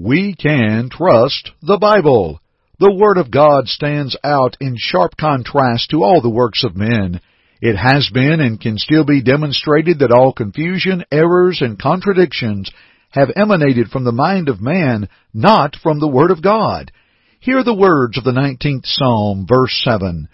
We 0.00 0.36
can 0.36 0.90
trust 0.90 1.50
the 1.60 1.76
Bible. 1.76 2.40
The 2.78 2.94
Word 2.94 3.18
of 3.18 3.32
God 3.32 3.66
stands 3.66 4.16
out 4.22 4.56
in 4.60 4.76
sharp 4.78 5.16
contrast 5.16 5.90
to 5.90 6.04
all 6.04 6.20
the 6.20 6.30
works 6.30 6.62
of 6.62 6.76
men. 6.76 7.20
It 7.60 7.74
has 7.74 8.08
been 8.14 8.38
and 8.40 8.60
can 8.60 8.78
still 8.78 9.04
be 9.04 9.24
demonstrated 9.24 9.98
that 9.98 10.12
all 10.12 10.32
confusion, 10.32 11.04
errors, 11.10 11.58
and 11.60 11.76
contradictions 11.76 12.70
have 13.10 13.32
emanated 13.34 13.88
from 13.88 14.04
the 14.04 14.12
mind 14.12 14.48
of 14.48 14.60
man, 14.60 15.08
not 15.34 15.74
from 15.82 15.98
the 15.98 16.06
Word 16.06 16.30
of 16.30 16.44
God. 16.44 16.92
Hear 17.40 17.64
the 17.64 17.74
words 17.74 18.16
of 18.16 18.22
the 18.22 18.30
19th 18.30 18.84
Psalm, 18.84 19.46
verse 19.48 19.82
7. 19.82 20.28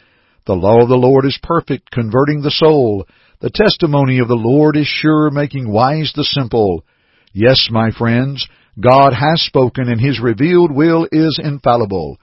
The 0.45 0.53
law 0.53 0.83
of 0.83 0.91
the 0.91 0.97
Lord 0.97 1.25
is 1.25 1.39
perfect, 1.43 1.91
converting 1.91 2.43
the 2.43 2.51
soul. 2.51 3.07
The 3.41 3.49
testimony 3.49 4.19
of 4.19 4.29
the 4.29 4.35
Lord 4.35 4.77
is 4.77 4.87
sure, 4.87 5.31
making 5.31 5.73
wise 5.73 6.13
the 6.15 6.25
simple. 6.25 6.85
Yes, 7.33 7.69
my 7.71 7.93
friends, 7.93 8.47
God 8.81 9.13
has 9.13 9.43
spoken 9.43 9.89
and 9.89 10.01
His 10.01 10.21
revealed 10.21 10.73
will 10.73 11.07
is 11.13 11.41
infallible. 11.43 12.19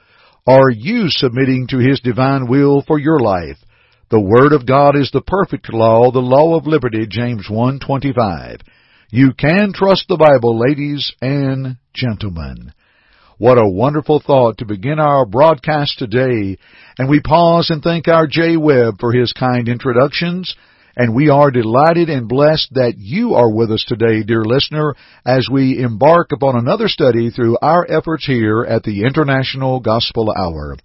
Are 0.46 0.70
you 0.70 1.06
submitting 1.08 1.68
to 1.70 1.78
His 1.78 2.00
divine 2.00 2.48
will 2.48 2.84
for 2.86 3.00
your 3.00 3.20
life? 3.20 3.58
The 4.10 4.20
Word 4.20 4.52
of 4.52 4.66
God 4.66 4.98
is 4.98 5.12
the 5.12 5.22
perfect 5.22 5.72
law, 5.72 6.12
the 6.12 6.20
law 6.20 6.58
of 6.58 6.68
liberty, 6.68 7.06
James 7.10 7.48
1.25. 7.50 8.62
You 9.10 9.34
can 9.34 9.72
trust 9.74 10.06
the 10.10 10.18
Bible, 10.18 10.60
ladies 10.60 11.14
and 11.22 11.78
gentlemen. 11.94 12.74
What 13.38 13.58
a 13.58 13.68
wonderful 13.68 14.20
thought 14.20 14.60
to 14.60 14.66
begin 14.66 15.00
our 15.00 15.26
broadcast 15.26 15.98
today. 15.98 16.58
And 17.00 17.10
we 17.10 17.22
pause 17.22 17.70
and 17.70 17.82
thank 17.82 18.08
our 18.08 18.28
Jay 18.28 18.56
Webb 18.56 19.00
for 19.00 19.12
his 19.12 19.34
kind 19.34 19.68
introductions. 19.68 20.56
And 20.96 21.16
we 21.16 21.30
are 21.30 21.52
delighted 21.52 22.10
and 22.10 22.28
blessed 22.28 22.74
that 22.74 22.96
you 22.98 23.36
are 23.36 23.50
with 23.50 23.72
us 23.72 23.86
today, 23.88 24.24
dear 24.24 24.44
listener, 24.44 24.96
as 25.26 25.48
we 25.52 25.82
embark 25.82 26.32
upon 26.32 26.58
another 26.58 26.88
study 26.90 27.30
through 27.30 27.58
our 27.62 27.86
efforts 27.90 28.26
here 28.26 28.64
at 28.64 28.84
the 28.84 29.04
International 29.04 29.80
Gospel 29.80 30.34
Hour. 30.38 30.76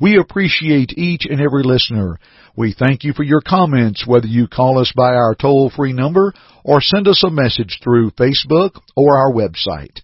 We 0.00 0.18
appreciate 0.18 0.96
each 0.96 1.26
and 1.28 1.42
every 1.42 1.62
listener. 1.62 2.18
We 2.56 2.72
thank 2.72 3.04
you 3.04 3.12
for 3.12 3.22
your 3.22 3.42
comments, 3.42 4.06
whether 4.06 4.26
you 4.26 4.48
call 4.48 4.78
us 4.78 4.92
by 4.96 5.14
our 5.14 5.34
toll-free 5.34 5.92
number 5.92 6.32
or 6.64 6.80
send 6.80 7.06
us 7.06 7.22
a 7.22 7.30
message 7.30 7.80
through 7.82 8.12
Facebook 8.12 8.80
or 8.96 9.18
our 9.18 9.32
website. 9.32 10.00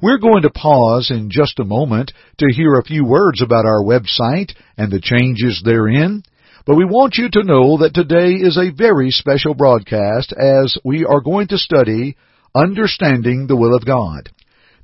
We're 0.00 0.18
going 0.18 0.42
to 0.42 0.50
pause 0.50 1.10
in 1.10 1.30
just 1.30 1.58
a 1.58 1.64
moment 1.64 2.12
to 2.38 2.46
hear 2.54 2.74
a 2.74 2.84
few 2.84 3.04
words 3.04 3.42
about 3.42 3.66
our 3.66 3.82
website 3.82 4.54
and 4.78 4.90
the 4.90 5.00
changes 5.00 5.62
therein. 5.64 6.22
But 6.66 6.76
we 6.76 6.84
want 6.84 7.16
you 7.16 7.28
to 7.30 7.44
know 7.44 7.78
that 7.78 7.94
today 7.94 8.34
is 8.34 8.58
a 8.58 8.70
very 8.70 9.10
special 9.10 9.54
broadcast 9.54 10.32
as 10.32 10.76
we 10.84 11.04
are 11.04 11.20
going 11.20 11.48
to 11.48 11.58
study 11.58 12.16
Understanding 12.54 13.46
the 13.46 13.56
Will 13.56 13.74
of 13.74 13.86
God. 13.86 14.30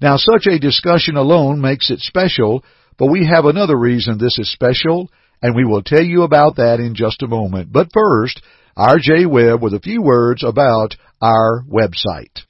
Now 0.01 0.17
such 0.17 0.47
a 0.47 0.59
discussion 0.59 1.17
alone 1.17 1.61
makes 1.61 1.91
it 1.91 2.01
special, 2.01 2.65
but 2.99 3.11
we 3.11 3.27
have 3.27 3.45
another 3.45 3.77
reason 3.77 4.17
this 4.19 4.39
is 4.39 4.51
special, 4.51 5.11
and 5.43 5.55
we 5.55 5.65
will 5.65 5.83
tell 5.83 6.03
you 6.03 6.23
about 6.23 6.57
that 6.57 6.81
in 6.81 6.95
just 6.95 7.23
a 7.23 7.29
moment. 7.29 7.71
But 7.73 7.93
first, 7.93 8.41
our 8.77 8.99
Jay 8.99 9.27
Webb 9.27 9.63
with 9.63 9.75
a 9.75 9.81
few 9.81 10.01
words 10.03 10.43
about 10.45 10.97
our 11.21 11.63
website. 11.69 12.41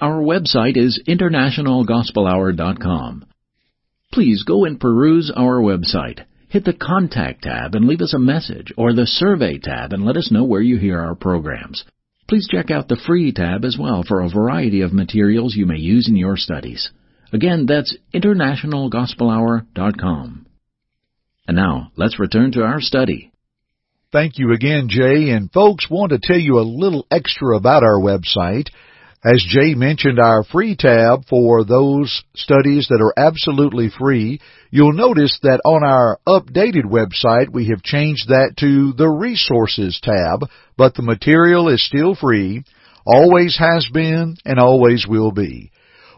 Our 0.00 0.22
website 0.22 0.76
is 0.76 1.00
internationalgospelhour.com. 1.08 3.26
Please 4.12 4.42
go 4.44 4.64
and 4.64 4.80
peruse 4.80 5.32
our 5.34 5.60
website. 5.60 6.24
Hit 6.52 6.64
the 6.66 6.74
Contact 6.74 7.42
tab 7.42 7.74
and 7.74 7.86
leave 7.86 8.02
us 8.02 8.12
a 8.12 8.18
message, 8.18 8.74
or 8.76 8.92
the 8.92 9.06
Survey 9.06 9.56
tab 9.56 9.94
and 9.94 10.04
let 10.04 10.18
us 10.18 10.30
know 10.30 10.44
where 10.44 10.60
you 10.60 10.76
hear 10.76 11.00
our 11.00 11.14
programs. 11.14 11.86
Please 12.28 12.46
check 12.46 12.70
out 12.70 12.88
the 12.88 13.00
Free 13.06 13.32
tab 13.32 13.64
as 13.64 13.78
well 13.80 14.02
for 14.06 14.20
a 14.20 14.28
variety 14.28 14.82
of 14.82 14.92
materials 14.92 15.56
you 15.56 15.64
may 15.64 15.78
use 15.78 16.10
in 16.10 16.16
your 16.16 16.36
studies. 16.36 16.90
Again, 17.32 17.64
that's 17.64 17.96
internationalgospelhour.com. 18.12 20.46
And 21.48 21.56
now, 21.56 21.90
let's 21.96 22.20
return 22.20 22.52
to 22.52 22.64
our 22.64 22.82
study. 22.82 23.32
Thank 24.12 24.36
you 24.36 24.52
again, 24.52 24.88
Jay. 24.90 25.30
And 25.30 25.50
folks, 25.50 25.88
want 25.88 26.12
to 26.12 26.18
tell 26.22 26.38
you 26.38 26.58
a 26.58 26.68
little 26.68 27.06
extra 27.10 27.56
about 27.56 27.82
our 27.82 27.98
website. 27.98 28.68
As 29.24 29.44
Jay 29.46 29.74
mentioned, 29.74 30.18
our 30.18 30.42
free 30.42 30.74
tab 30.74 31.26
for 31.30 31.64
those 31.64 32.24
studies 32.34 32.88
that 32.88 33.00
are 33.00 33.14
absolutely 33.16 33.88
free, 33.88 34.40
you'll 34.72 34.94
notice 34.94 35.38
that 35.44 35.60
on 35.64 35.84
our 35.84 36.18
updated 36.26 36.86
website 36.86 37.52
we 37.52 37.68
have 37.68 37.84
changed 37.84 38.30
that 38.30 38.54
to 38.58 38.92
the 38.94 39.08
resources 39.08 40.00
tab, 40.02 40.50
but 40.76 40.94
the 40.94 41.02
material 41.02 41.68
is 41.68 41.86
still 41.86 42.16
free, 42.16 42.64
always 43.06 43.56
has 43.56 43.88
been, 43.92 44.34
and 44.44 44.58
always 44.58 45.06
will 45.06 45.30
be. 45.30 45.70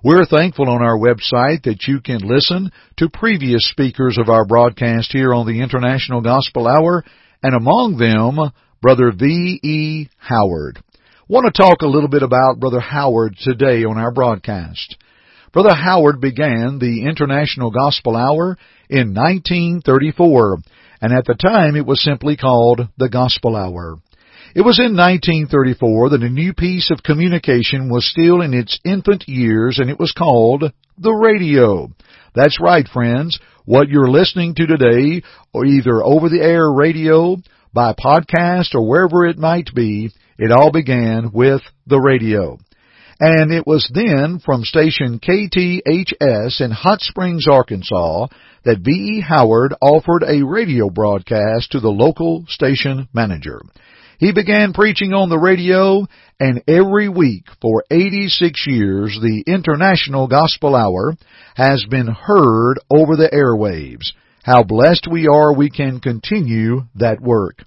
We're 0.03 0.25
thankful 0.25 0.71
on 0.71 0.81
our 0.83 0.99
website 0.99 1.65
that 1.65 1.85
you 1.87 2.01
can 2.01 2.21
listen 2.23 2.73
to 2.97 3.11
previous 3.11 3.69
speakers 3.69 4.17
of 4.19 4.31
our 4.31 4.47
broadcast 4.47 5.13
here 5.13 5.35
on 5.35 5.47
the 5.47 5.61
International 5.61 6.23
Gospel 6.23 6.67
Hour, 6.67 7.05
and 7.43 7.55
among 7.55 7.99
them, 7.99 8.51
Brother 8.81 9.13
V. 9.13 9.61
E. 9.63 10.09
Howard. 10.17 10.84
Want 11.27 11.47
to 11.47 11.63
talk 11.63 11.81
a 11.81 11.87
little 11.87 12.11
bit 12.11 12.23
about 12.23 12.61
Brother 12.61 12.81
Howard 12.81 13.37
today 13.39 13.85
on 13.85 13.97
our 13.97 14.13
broadcast. 14.13 14.99
Brother 15.55 15.75
Howard 15.75 16.21
began 16.21 16.79
the 16.79 17.07
International 17.09 17.71
Gospel 17.71 18.15
Hour 18.15 18.59
in 18.91 19.15
1934, 19.15 20.59
and 21.01 21.15
at 21.15 21.25
the 21.25 21.33
time 21.33 21.77
it 21.77 21.87
was 21.87 22.05
simply 22.05 22.37
called 22.37 22.83
the 22.99 23.09
Gospel 23.09 23.57
Hour. 23.57 24.01
It 24.55 24.61
was 24.61 24.79
in 24.79 24.95
1934 24.95 26.11
that 26.11 26.23
a 26.23 26.29
new 26.29 26.53
piece 26.53 26.91
of 26.91 27.03
communication 27.03 27.89
was 27.89 28.07
still 28.07 28.43
in 28.43 28.53
its 28.53 28.79
infant 28.85 29.25
years 29.27 29.79
and 29.79 29.89
it 29.89 29.99
was 29.99 30.13
called 30.13 30.65
the 30.99 31.13
radio. 31.13 31.89
That's 32.35 32.61
right, 32.61 32.87
friends. 32.87 33.41
What 33.65 33.89
you're 33.89 34.11
listening 34.11 34.57
to 34.57 34.67
today, 34.67 35.23
or 35.55 35.65
either 35.65 36.05
over 36.05 36.29
the 36.29 36.43
air 36.43 36.71
radio, 36.71 37.39
by 37.73 37.95
podcast, 37.95 38.75
or 38.75 38.87
wherever 38.87 39.27
it 39.27 39.39
might 39.39 39.71
be, 39.75 40.11
it 40.39 40.51
all 40.51 40.71
began 40.73 41.31
with 41.33 41.63
the 41.87 42.01
radio. 42.01 42.59
And 43.21 43.53
it 43.53 43.67
was 43.67 43.91
then 43.95 44.41
from 44.45 44.65
station 44.65 45.21
KTHS 45.21 46.61
in 46.61 46.71
Hot 46.73 47.01
Springs, 47.01 47.47
Arkansas, 47.49 48.27
that 48.65 48.81
V.E. 48.81 49.21
Howard 49.21 49.75
offered 49.81 50.25
a 50.27 50.45
radio 50.45 50.91
broadcast 50.91 51.71
to 51.73 51.81
the 51.81 51.91
local 51.91 52.45
station 52.49 53.09
manager. 53.13 53.61
He 54.19 54.33
began 54.33 54.73
preaching 54.73 55.13
on 55.13 55.29
the 55.29 55.39
radio, 55.39 56.07
and 56.41 56.63
every 56.67 57.09
week 57.09 57.47
for 57.61 57.85
86 57.91 58.67
years, 58.67 59.19
the 59.21 59.45
International 59.47 60.29
Gospel 60.29 60.75
Hour 60.75 61.15
has 61.57 61.85
been 61.89 62.09
heard 62.09 62.77
over 62.91 63.17
the 63.17 63.31
airwaves. 63.33 64.13
How 64.43 64.63
blessed 64.63 65.09
we 65.11 65.27
are 65.27 65.55
we 65.55 65.71
can 65.71 66.01
continue 66.01 66.83
that 66.97 67.21
work. 67.21 67.65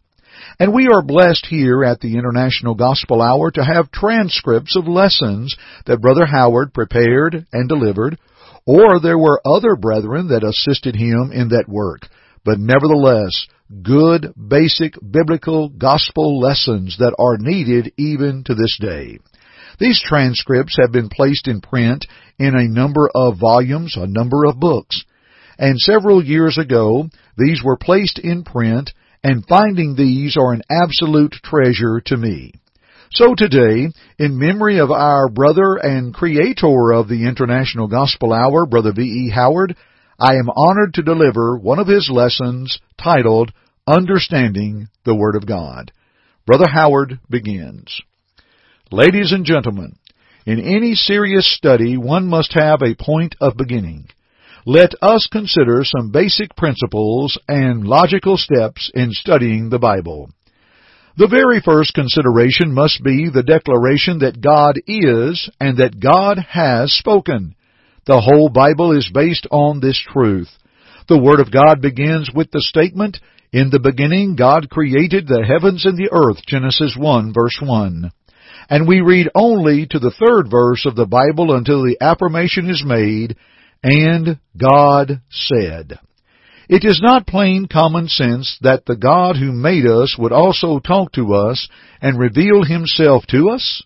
And 0.60 0.74
we 0.74 0.88
are 0.88 1.02
blessed 1.02 1.46
here 1.48 1.84
at 1.84 2.00
the 2.00 2.18
International 2.18 2.76
Gospel 2.76 3.22
Hour 3.22 3.52
to 3.52 3.64
have 3.64 3.92
transcripts 3.92 4.76
of 4.76 4.88
lessons 4.88 5.56
that 5.86 6.02
Brother 6.02 6.26
Howard 6.26 6.74
prepared 6.74 7.46
and 7.52 7.70
delivered, 7.70 8.18
or 8.66 9.00
there 9.00 9.18
were 9.18 9.42
other 9.46 9.76
brethren 9.76 10.30
that 10.30 10.44
assisted 10.44 10.96
him 10.96 11.32
in 11.34 11.50
that 11.50 11.66
work. 11.68 12.08
But 12.44 12.60
nevertheless, 12.60 13.48
good, 13.84 14.34
basic, 14.36 14.94
biblical, 15.12 15.70
gospel 15.70 16.40
lessons 16.40 16.98
that 17.00 17.16
are 17.20 17.38
needed 17.38 17.94
even 17.98 18.44
to 18.46 18.56
this 18.56 18.78
day. 18.80 19.20
These 19.80 20.02
transcripts 20.04 20.78
have 20.80 20.92
been 20.92 21.10
placed 21.10 21.48
in 21.48 21.62
print 21.62 22.06
in 22.40 22.56
a 22.56 22.68
number 22.68 23.10
of 23.14 23.40
volumes, 23.40 23.96
a 23.96 24.08
number 24.08 24.46
of 24.46 24.60
books. 24.60 25.04
And 25.60 25.80
several 25.80 26.24
years 26.24 26.58
ago, 26.58 27.10
these 27.38 27.62
were 27.64 27.78
placed 27.78 28.20
in 28.20 28.44
print, 28.44 28.92
and 29.24 29.46
finding 29.48 29.96
these 29.96 30.38
are 30.38 30.54
an 30.54 30.64
absolute 30.70 31.34
treasure 31.44 32.02
to 32.06 32.18
me. 32.18 32.54
So 33.12 33.36
today, 33.36 33.88
in 34.20 34.38
memory 34.38 34.80
of 34.80 34.92
our 34.92 35.30
brother 35.30 35.76
and 35.76 36.14
creator 36.14 36.94
of 36.94 37.08
the 37.08 37.26
International 37.28 37.88
Gospel 37.88 38.34
Hour, 38.34 38.66
Brother 38.66 38.92
V.E. 38.94 39.32
Howard, 39.34 39.76
I 40.20 40.34
am 40.36 40.50
honored 40.50 40.94
to 40.96 41.04
deliver 41.04 41.58
one 41.58 41.80
of 41.80 41.88
his 41.88 42.10
lessons 42.12 42.80
titled 43.02 43.54
Understanding 43.88 44.90
the 45.06 45.16
Word 45.16 45.36
of 45.36 45.48
God. 45.48 45.92
Brother 46.46 46.68
Howard 46.68 47.20
begins. 47.30 48.02
Ladies 48.92 49.32
and 49.32 49.46
gentlemen, 49.46 49.98
in 50.46 50.60
any 50.60 50.94
serious 50.94 51.46
study 51.56 51.98
one 51.98 52.28
must 52.28 52.54
have 52.54 52.82
a 52.82 52.96
point 52.96 53.36
of 53.40 53.58
beginning. 53.58 54.08
Let 54.68 54.92
us 55.02 55.30
consider 55.32 55.86
some 55.86 56.12
basic 56.12 56.54
principles 56.58 57.40
and 57.48 57.88
logical 57.88 58.36
steps 58.36 58.92
in 58.94 59.14
studying 59.14 59.70
the 59.70 59.80
Bible. 59.80 60.30
The 61.16 61.30
very 61.30 61.62
first 61.62 61.94
consideration 61.94 62.74
must 62.74 63.02
be 63.02 63.30
the 63.30 63.44
declaration 63.44 64.20
that 64.20 64.42
God 64.42 64.76
is 64.86 65.50
and 65.62 65.78
that 65.78 66.02
God 66.02 66.40
has 66.50 66.92
spoken. 66.92 67.56
The 68.08 68.20
whole 68.20 68.50
Bible 68.50 68.92
is 68.92 69.10
based 69.14 69.48
on 69.52 69.80
this 69.80 69.98
truth. 70.06 70.50
The 71.08 71.18
Word 71.18 71.40
of 71.40 71.50
God 71.50 71.82
begins 71.82 72.30
with 72.36 72.52
the 72.52 72.60
statement, 72.60 73.20
In 73.54 73.70
the 73.70 73.80
beginning 73.80 74.36
God 74.36 74.70
created 74.70 75.30
the 75.30 75.46
heavens 75.48 75.86
and 75.86 75.98
the 75.98 76.10
earth, 76.12 76.46
Genesis 76.46 76.94
1 77.00 77.34
verse 77.34 77.58
1. 77.62 78.12
And 78.70 78.86
we 78.86 79.00
read 79.00 79.30
only 79.34 79.88
to 79.92 80.00
the 80.00 80.12
third 80.12 80.52
verse 80.52 80.86
of 80.86 80.98
the 80.98 81.08
Bible 81.08 81.56
until 81.56 81.84
the 81.84 81.96
affirmation 82.02 82.70
is 82.70 82.84
made, 82.86 83.38
and 83.84 84.40
God 84.58 85.22
said. 85.30 86.00
It 86.70 86.84
is 86.84 87.02
not 87.02 87.28
plain 87.28 87.68
common 87.72 88.10
sense 88.10 88.58
that 88.62 88.86
the 88.86 88.98
God 88.98 89.38
who 89.38 89.54
made 89.54 89.86
us 89.86 90.18
would 90.20 90.34
also 90.34 90.80
talk 90.80 91.14
to 91.14 91.34
us 91.34 91.70
and 92.02 92.20
reveal 92.20 92.64
himself 92.64 93.26
to 93.28 93.50
us? 93.50 93.84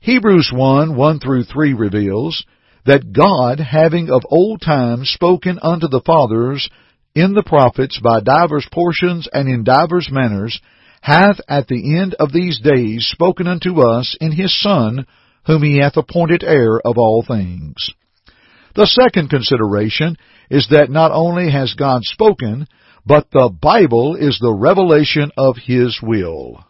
Hebrews 0.00 0.50
1, 0.52 0.96
1 0.96 1.20
through 1.20 1.44
3 1.44 1.72
reveals 1.72 2.44
that 2.84 3.12
God, 3.12 3.60
having 3.60 4.10
of 4.10 4.22
old 4.28 4.60
time 4.60 5.04
spoken 5.04 5.58
unto 5.62 5.88
the 5.88 6.02
fathers 6.04 6.68
in 7.14 7.32
the 7.34 7.44
prophets 7.44 8.00
by 8.02 8.20
divers 8.20 8.66
portions 8.70 9.28
and 9.32 9.48
in 9.48 9.64
divers 9.64 10.08
manners, 10.10 10.60
hath 11.00 11.40
at 11.48 11.68
the 11.68 11.98
end 11.98 12.14
of 12.14 12.32
these 12.32 12.60
days 12.60 13.06
spoken 13.06 13.46
unto 13.46 13.80
us 13.80 14.16
in 14.20 14.32
his 14.32 14.60
Son, 14.60 15.06
whom 15.46 15.62
he 15.62 15.78
hath 15.78 15.96
appointed 15.96 16.44
heir 16.44 16.80
of 16.84 16.98
all 16.98 17.24
things. 17.26 17.94
The 18.74 18.86
second 18.86 19.28
consideration 19.28 20.16
is 20.50 20.68
that 20.70 20.90
not 20.90 21.12
only 21.12 21.50
has 21.50 21.74
God 21.74 22.02
spoken, 22.04 22.66
but 23.04 23.30
the 23.30 23.50
Bible 23.50 24.16
is 24.16 24.38
the 24.38 24.54
revelation 24.54 25.30
of 25.36 25.56
His 25.62 25.98
will. 26.02 26.64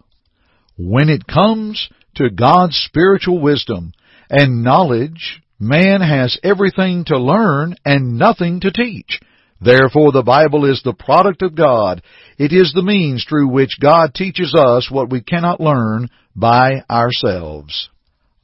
When 0.76 1.08
it 1.08 1.26
comes 1.26 1.88
to 2.16 2.30
God's 2.30 2.76
spiritual 2.76 3.40
wisdom 3.40 3.92
and 4.28 4.64
knowledge, 4.64 5.42
man 5.60 6.00
has 6.00 6.38
everything 6.42 7.04
to 7.06 7.18
learn 7.18 7.76
and 7.84 8.18
nothing 8.18 8.60
to 8.60 8.72
teach. 8.72 9.20
Therefore 9.60 10.10
the 10.10 10.24
Bible 10.24 10.64
is 10.64 10.82
the 10.82 10.94
product 10.94 11.42
of 11.42 11.54
God. 11.54 12.02
It 12.36 12.52
is 12.52 12.72
the 12.72 12.82
means 12.82 13.24
through 13.28 13.48
which 13.48 13.78
God 13.80 14.12
teaches 14.12 14.54
us 14.54 14.90
what 14.90 15.10
we 15.10 15.20
cannot 15.20 15.60
learn 15.60 16.08
by 16.34 16.82
ourselves. 16.90 17.88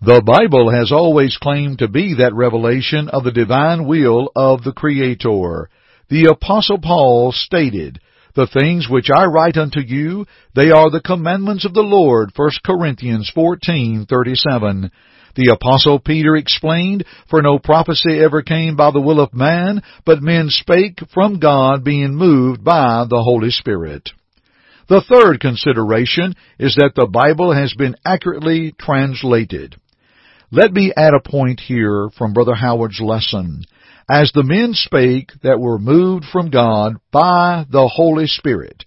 The 0.01 0.23
Bible 0.23 0.71
has 0.71 0.93
always 0.93 1.37
claimed 1.37 1.81
to 1.81 1.89
be 1.89 2.15
that 2.15 2.33
revelation 2.33 3.09
of 3.09 3.25
the 3.25 3.33
divine 3.33 3.85
will 3.85 4.31
of 4.37 4.63
the 4.63 4.71
Creator. 4.71 5.69
The 6.09 6.27
Apostle 6.31 6.79
Paul 6.79 7.33
stated, 7.33 7.99
The 8.37 8.47
things 8.47 8.89
which 8.89 9.11
I 9.13 9.25
write 9.25 9.57
unto 9.57 9.81
you, 9.81 10.25
they 10.55 10.71
are 10.71 10.89
the 10.89 11.01
commandments 11.01 11.65
of 11.65 11.75
the 11.75 11.83
Lord, 11.83 12.31
1 12.37 12.51
Corinthians 12.65 13.29
14:37. 13.35 14.93
The 15.35 15.51
Apostle 15.53 15.99
Peter 15.99 16.37
explained, 16.37 17.05
For 17.29 17.43
no 17.43 17.59
prophecy 17.59 18.21
ever 18.21 18.43
came 18.43 18.77
by 18.77 18.93
the 18.93 19.01
will 19.01 19.19
of 19.19 19.35
man, 19.35 19.83
but 20.07 20.23
men 20.23 20.49
spake 20.49 21.01
from 21.13 21.41
God 21.41 21.83
being 21.83 22.15
moved 22.15 22.63
by 22.63 23.05
the 23.05 23.21
Holy 23.25 23.51
Spirit. 23.51 24.11
The 24.89 25.01
third 25.03 25.41
consideration 25.41 26.37
is 26.57 26.77
that 26.77 26.93
the 26.95 27.07
Bible 27.07 27.53
has 27.53 27.75
been 27.75 27.97
accurately 28.05 28.73
translated. 28.79 29.75
Let 30.51 30.73
me 30.73 30.95
add 30.97 31.13
a 31.13 31.21
point 31.21 31.61
here 31.61 32.09
from 32.17 32.33
Brother 32.33 32.55
Howard's 32.55 33.01
lesson. 33.01 33.65
As 34.11 34.33
the 34.33 34.43
men 34.43 34.73
spake 34.73 35.31
that 35.43 35.61
were 35.61 35.79
moved 35.79 36.25
from 36.33 36.49
God 36.49 36.95
by 37.13 37.67
the 37.71 37.87
Holy 37.87 38.27
Spirit. 38.27 38.87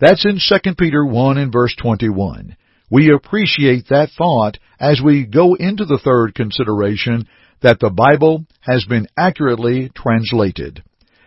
That's 0.00 0.26
in 0.26 0.40
2 0.40 0.74
Peter 0.74 1.06
1 1.06 1.38
and 1.38 1.52
verse 1.52 1.76
21. 1.80 2.56
We 2.90 3.12
appreciate 3.12 3.88
that 3.90 4.10
thought 4.18 4.58
as 4.80 5.00
we 5.00 5.24
go 5.24 5.54
into 5.54 5.84
the 5.84 6.00
third 6.02 6.34
consideration 6.34 7.28
that 7.62 7.78
the 7.78 7.90
Bible 7.90 8.46
has 8.60 8.84
been 8.84 9.06
accurately 9.16 9.92
translated. 9.94 10.82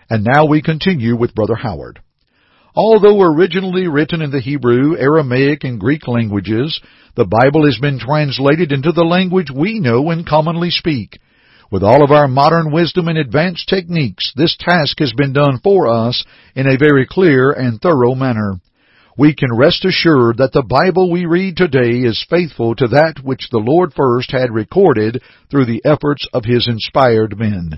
And 0.10 0.26
now 0.26 0.48
we 0.48 0.62
continue 0.62 1.16
with 1.16 1.34
Brother 1.34 1.56
Howard. 1.56 2.02
Although 2.76 3.22
originally 3.22 3.88
written 3.88 4.22
in 4.22 4.32
the 4.32 4.40
Hebrew, 4.40 4.98
Aramaic, 4.98 5.64
and 5.66 5.80
Greek 5.80 6.08
languages, 6.08 6.80
the 7.16 7.26
Bible 7.26 7.66
has 7.66 7.78
been 7.80 8.00
translated 8.00 8.72
into 8.72 8.94
the 8.94 9.04
language 9.04 9.52
we 9.54 9.80
know 9.80 10.10
and 10.10 10.26
commonly 10.26 10.70
speak. 10.70 11.20
With 11.70 11.84
all 11.84 12.04
of 12.04 12.12
our 12.12 12.28
modern 12.28 12.72
wisdom 12.72 13.08
and 13.10 13.18
advanced 13.18 13.68
techniques, 13.68 14.32
this 14.36 14.56
task 14.58 15.00
has 15.00 15.14
been 15.14 15.34
done 15.34 15.60
for 15.64 15.90
us 15.90 16.24
in 16.56 16.68
a 16.68 16.78
very 16.78 17.06
clear 17.06 17.52
and 17.52 17.80
thorough 17.82 18.16
manner. 18.16 18.60
We 19.18 19.36
can 19.36 19.56
rest 19.56 19.84
assured 19.84 20.38
that 20.38 20.54
the 20.54 20.64
Bible 20.64 21.12
we 21.12 21.26
read 21.26 21.58
today 21.58 22.00
is 22.00 22.26
faithful 22.30 22.76
to 22.76 22.88
that 22.88 23.16
which 23.24 23.50
the 23.52 23.60
Lord 23.60 23.94
first 23.94 24.32
had 24.32 24.52
recorded 24.52 25.22
through 25.50 25.66
the 25.66 25.82
efforts 25.84 26.26
of 26.34 26.46
His 26.46 26.68
inspired 26.68 27.38
men. 27.38 27.78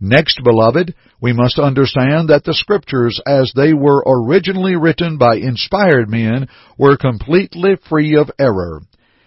Next, 0.00 0.40
beloved, 0.42 0.94
we 1.20 1.32
must 1.32 1.58
understand 1.58 2.28
that 2.28 2.44
the 2.44 2.54
Scriptures, 2.54 3.20
as 3.26 3.52
they 3.54 3.72
were 3.72 4.02
originally 4.06 4.76
written 4.76 5.18
by 5.18 5.36
inspired 5.36 6.08
men, 6.08 6.48
were 6.78 6.96
completely 6.96 7.76
free 7.88 8.16
of 8.16 8.30
error. 8.38 8.82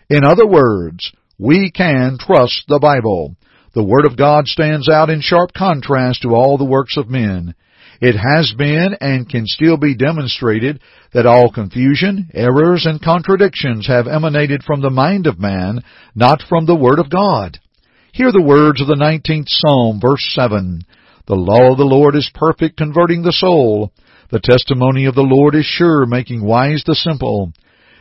In 0.09 0.23
other 0.23 0.47
words, 0.47 1.11
we 1.37 1.71
can 1.71 2.17
trust 2.19 2.65
the 2.67 2.79
Bible. 2.79 3.35
The 3.73 3.83
Word 3.83 4.05
of 4.05 4.17
God 4.17 4.47
stands 4.47 4.89
out 4.89 5.09
in 5.09 5.21
sharp 5.21 5.53
contrast 5.53 6.21
to 6.23 6.29
all 6.33 6.57
the 6.57 6.65
works 6.65 6.97
of 6.97 7.09
men. 7.09 7.53
It 7.99 8.15
has 8.15 8.53
been 8.57 8.95
and 9.01 9.27
can 9.27 9.45
still 9.45 9.77
be 9.77 9.95
demonstrated 9.95 10.81
that 11.13 11.25
all 11.25 11.51
confusion, 11.51 12.29
errors, 12.33 12.85
and 12.85 13.01
contradictions 13.01 13.87
have 13.87 14.07
emanated 14.07 14.63
from 14.63 14.81
the 14.81 14.89
mind 14.89 15.25
of 15.25 15.39
man, 15.39 15.83
not 16.15 16.43
from 16.47 16.65
the 16.65 16.75
Word 16.75 16.99
of 16.99 17.09
God. 17.09 17.59
Hear 18.17 18.31
the 18.31 18.41
words 18.41 18.81
of 18.81 18.87
the 18.87 18.95
19th 18.95 19.45
Psalm, 19.47 19.99
verse 20.01 20.25
7. 20.33 20.81
The 21.27 21.35
law 21.35 21.73
of 21.73 21.77
the 21.77 21.85
Lord 21.85 22.15
is 22.15 22.31
perfect, 22.33 22.75
converting 22.75 23.21
the 23.21 23.31
soul. 23.31 23.93
The 24.31 24.39
testimony 24.39 25.05
of 25.05 25.13
the 25.13 25.21
Lord 25.21 25.53
is 25.53 25.67
sure, 25.67 26.07
making 26.07 26.43
wise 26.43 26.81
the 26.83 26.95
simple. 26.95 27.53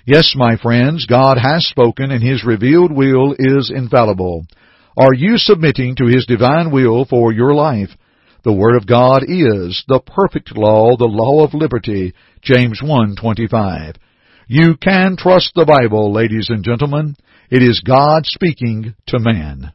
Yes, 0.06 0.32
my 0.34 0.56
friends, 0.56 1.04
God 1.04 1.36
has 1.36 1.66
spoken 1.66 2.10
and 2.10 2.22
His 2.22 2.46
revealed 2.46 2.92
will 2.92 3.36
is 3.38 3.70
infallible. 3.70 4.46
Are 4.96 5.12
you 5.12 5.36
submitting 5.36 5.96
to 5.96 6.06
His 6.06 6.24
divine 6.24 6.70
will 6.70 7.04
for 7.04 7.30
your 7.30 7.52
life? 7.52 7.90
The 8.42 8.54
Word 8.54 8.76
of 8.76 8.86
God 8.86 9.22
is 9.22 9.84
the 9.86 10.00
perfect 10.00 10.56
law, 10.56 10.96
the 10.96 11.04
law 11.04 11.44
of 11.44 11.52
liberty. 11.52 12.14
James 12.40 12.80
1:25. 12.80 13.96
You 14.48 14.78
can 14.82 15.18
trust 15.18 15.52
the 15.54 15.66
Bible, 15.66 16.10
ladies 16.10 16.46
and 16.48 16.64
gentlemen. 16.64 17.16
It 17.50 17.62
is 17.62 17.82
God 17.84 18.24
speaking 18.24 18.94
to 19.08 19.18
man. 19.18 19.72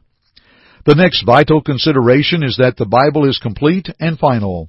The 0.84 0.96
next 0.96 1.24
vital 1.24 1.62
consideration 1.62 2.42
is 2.42 2.56
that 2.56 2.76
the 2.76 2.86
Bible 2.86 3.28
is 3.28 3.38
complete 3.38 3.88
and 4.00 4.18
final. 4.18 4.68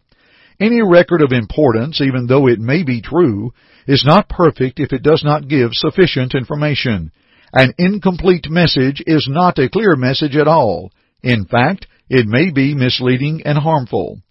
Any 0.59 0.81
record 0.83 1.23
of 1.23 1.31
importance, 1.31 2.01
even 2.01 2.27
though 2.27 2.47
it 2.47 2.59
may 2.59 2.83
be 2.83 3.01
true, 3.01 3.51
is 3.87 4.05
not 4.05 4.29
perfect 4.29 4.79
if 4.79 4.93
it 4.93 5.01
does 5.01 5.23
not 5.23 5.47
give 5.47 5.73
sufficient 5.73 6.35
information. 6.35 7.11
An 7.51 7.73
incomplete 7.79 8.47
message 8.47 9.01
is 9.07 9.27
not 9.27 9.57
a 9.57 9.69
clear 9.69 9.95
message 9.95 10.35
at 10.35 10.47
all. 10.47 10.91
In 11.23 11.45
fact, 11.45 11.87
it 12.09 12.27
may 12.27 12.51
be 12.51 12.75
misleading 12.75 13.41
and 13.43 13.57
harmful. 13.57 14.21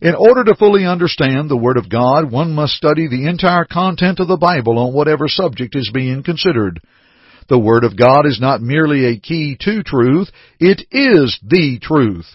In 0.00 0.14
order 0.14 0.44
to 0.44 0.54
fully 0.54 0.86
understand 0.86 1.50
the 1.50 1.56
Word 1.56 1.76
of 1.76 1.90
God, 1.90 2.30
one 2.30 2.54
must 2.54 2.74
study 2.74 3.08
the 3.08 3.28
entire 3.28 3.66
content 3.66 4.20
of 4.20 4.28
the 4.28 4.36
Bible 4.38 4.78
on 4.78 4.94
whatever 4.94 5.28
subject 5.28 5.76
is 5.76 5.90
being 5.92 6.22
considered. 6.22 6.80
The 7.48 7.58
Word 7.58 7.84
of 7.84 7.96
God 7.96 8.26
is 8.26 8.40
not 8.40 8.60
merely 8.60 9.06
a 9.06 9.18
key 9.18 9.56
to 9.60 9.82
truth, 9.82 10.30
it 10.58 10.82
is 10.90 11.38
the 11.46 11.78
truth. 11.80 12.26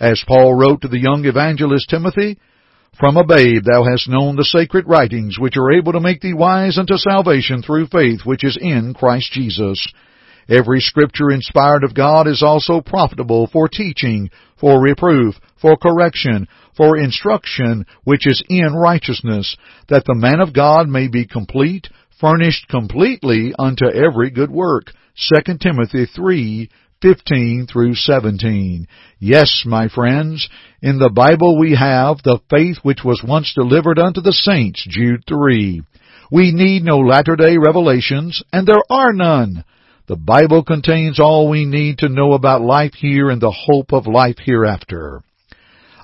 As 0.00 0.24
Paul 0.26 0.54
wrote 0.54 0.82
to 0.82 0.88
the 0.88 1.00
young 1.00 1.26
evangelist 1.26 1.90
Timothy, 1.90 2.38
From 2.98 3.18
a 3.18 3.26
babe 3.26 3.64
thou 3.64 3.84
hast 3.84 4.08
known 4.08 4.36
the 4.36 4.44
sacred 4.44 4.88
writings 4.88 5.38
which 5.38 5.56
are 5.58 5.72
able 5.72 5.92
to 5.92 6.00
make 6.00 6.22
thee 6.22 6.32
wise 6.32 6.78
unto 6.78 6.96
salvation 6.96 7.62
through 7.62 7.88
faith 7.88 8.20
which 8.24 8.44
is 8.44 8.56
in 8.60 8.94
Christ 8.94 9.30
Jesus. 9.32 9.86
Every 10.48 10.80
scripture 10.80 11.30
inspired 11.30 11.82
of 11.82 11.94
God 11.94 12.28
is 12.28 12.42
also 12.42 12.80
profitable 12.80 13.48
for 13.48 13.68
teaching, 13.68 14.30
for 14.58 14.80
reproof, 14.80 15.34
for 15.60 15.76
correction, 15.76 16.46
for 16.76 16.96
instruction 16.96 17.84
which 18.04 18.26
is 18.26 18.42
in 18.48 18.72
righteousness, 18.74 19.56
that 19.88 20.04
the 20.06 20.14
man 20.14 20.40
of 20.40 20.54
God 20.54 20.88
may 20.88 21.08
be 21.08 21.26
complete, 21.26 21.88
furnished 22.20 22.68
completely 22.68 23.52
unto 23.58 23.86
every 23.86 24.30
good 24.30 24.50
work. 24.50 24.92
2 25.30 25.58
Timothy 25.58 26.06
3, 26.06 26.70
15 27.02 27.66
through 27.70 27.94
17. 27.94 28.86
Yes, 29.18 29.64
my 29.66 29.88
friends, 29.88 30.48
in 30.82 30.98
the 30.98 31.10
Bible 31.10 31.58
we 31.58 31.74
have 31.74 32.18
the 32.22 32.40
faith 32.50 32.78
which 32.82 33.00
was 33.04 33.22
once 33.26 33.52
delivered 33.54 33.98
unto 33.98 34.20
the 34.20 34.32
saints, 34.32 34.84
Jude 34.88 35.22
3. 35.28 35.82
We 36.30 36.52
need 36.52 36.82
no 36.82 36.98
latter-day 36.98 37.56
revelations, 37.58 38.42
and 38.52 38.66
there 38.66 38.82
are 38.90 39.12
none. 39.12 39.64
The 40.08 40.16
Bible 40.16 40.64
contains 40.64 41.20
all 41.20 41.48
we 41.48 41.64
need 41.64 41.98
to 41.98 42.08
know 42.08 42.32
about 42.32 42.62
life 42.62 42.94
here 42.94 43.30
and 43.30 43.40
the 43.40 43.50
hope 43.50 43.92
of 43.92 44.06
life 44.06 44.36
hereafter. 44.38 45.22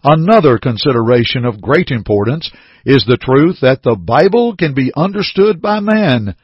Another 0.04 0.59
consideration 0.59 1.45
of 1.45 1.61
great 1.61 1.90
importance 1.90 2.50
is 2.84 3.04
the 3.04 3.18
truth 3.20 3.58
that 3.62 3.82
the 3.82 3.96
Bible 3.96 4.56
can 4.56 4.74
be 4.74 4.92
understood 4.96 5.60
by 5.60 5.80
man. 5.80 6.34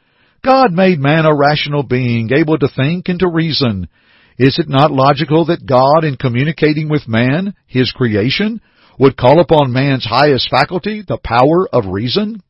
God 0.43 0.71
made 0.71 0.99
man 0.99 1.25
a 1.25 1.35
rational 1.35 1.83
being, 1.83 2.31
able 2.33 2.57
to 2.57 2.69
think 2.69 3.09
and 3.09 3.19
to 3.19 3.29
reason. 3.29 3.87
Is 4.37 4.57
it 4.57 4.69
not 4.69 4.91
logical 4.91 5.45
that 5.45 5.65
God, 5.65 6.05
in 6.05 6.15
communicating 6.15 6.87
with 6.87 7.09
man, 7.09 7.53
his 7.67 7.91
creation, 7.91 8.61
would 8.97 9.17
call 9.17 9.41
upon 9.41 9.73
man's 9.73 10.05
highest 10.05 10.49
faculty, 10.49 11.03
the 11.05 11.17
power 11.21 11.67
of 11.73 11.91
reason? 11.91 12.41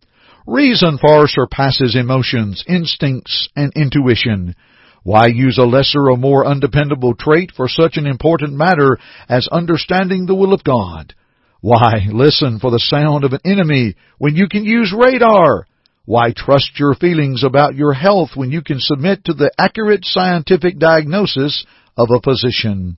Reason 0.45 0.97
far 0.99 1.27
surpasses 1.27 1.95
emotions, 1.95 2.63
instincts, 2.67 3.49
and 3.55 3.71
intuition. 3.75 4.55
Why 5.03 5.27
use 5.27 5.57
a 5.57 5.63
lesser 5.63 6.09
or 6.09 6.17
more 6.17 6.45
undependable 6.45 7.15
trait 7.15 7.51
for 7.55 7.67
such 7.67 7.97
an 7.97 8.05
important 8.05 8.53
matter 8.53 8.97
as 9.27 9.47
understanding 9.51 10.25
the 10.25 10.35
will 10.35 10.53
of 10.53 10.63
God? 10.63 11.13
Why 11.61 12.07
listen 12.09 12.59
for 12.59 12.71
the 12.71 12.79
sound 12.79 13.25
of 13.25 13.33
an 13.33 13.41
enemy 13.43 13.95
when 14.17 14.35
you 14.35 14.47
can 14.47 14.63
use 14.63 14.95
radar? 14.97 15.65
Why 16.05 16.31
trust 16.35 16.79
your 16.79 16.95
feelings 16.95 17.43
about 17.43 17.75
your 17.75 17.93
health 17.93 18.29
when 18.35 18.49
you 18.49 18.61
can 18.61 18.77
submit 18.79 19.25
to 19.25 19.33
the 19.33 19.51
accurate 19.59 20.05
scientific 20.05 20.79
diagnosis 20.79 21.65
of 21.97 22.07
a 22.11 22.21
physician? 22.21 22.97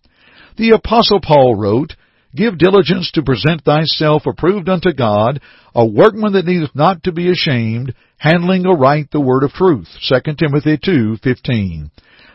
The 0.58 0.72
apostle 0.72 1.20
Paul 1.22 1.56
wrote, 1.56 1.96
Give 2.36 2.58
diligence 2.58 3.12
to 3.14 3.24
present 3.24 3.66
thyself 3.66 4.26
approved 4.26 4.70
unto 4.70 4.94
God, 4.94 5.42
a 5.76 5.86
workman 5.86 6.34
that 6.34 6.46
needeth 6.46 6.76
not 6.76 7.04
to 7.04 7.12
be 7.12 7.30
ashamed, 7.30 7.94
handling 8.18 8.66
aright 8.66 9.10
the 9.12 9.20
word 9.20 9.44
of 9.44 9.52
truth. 9.52 9.90
2 10.08 10.38
Timothy 10.38 10.78
2:15. 10.78 11.90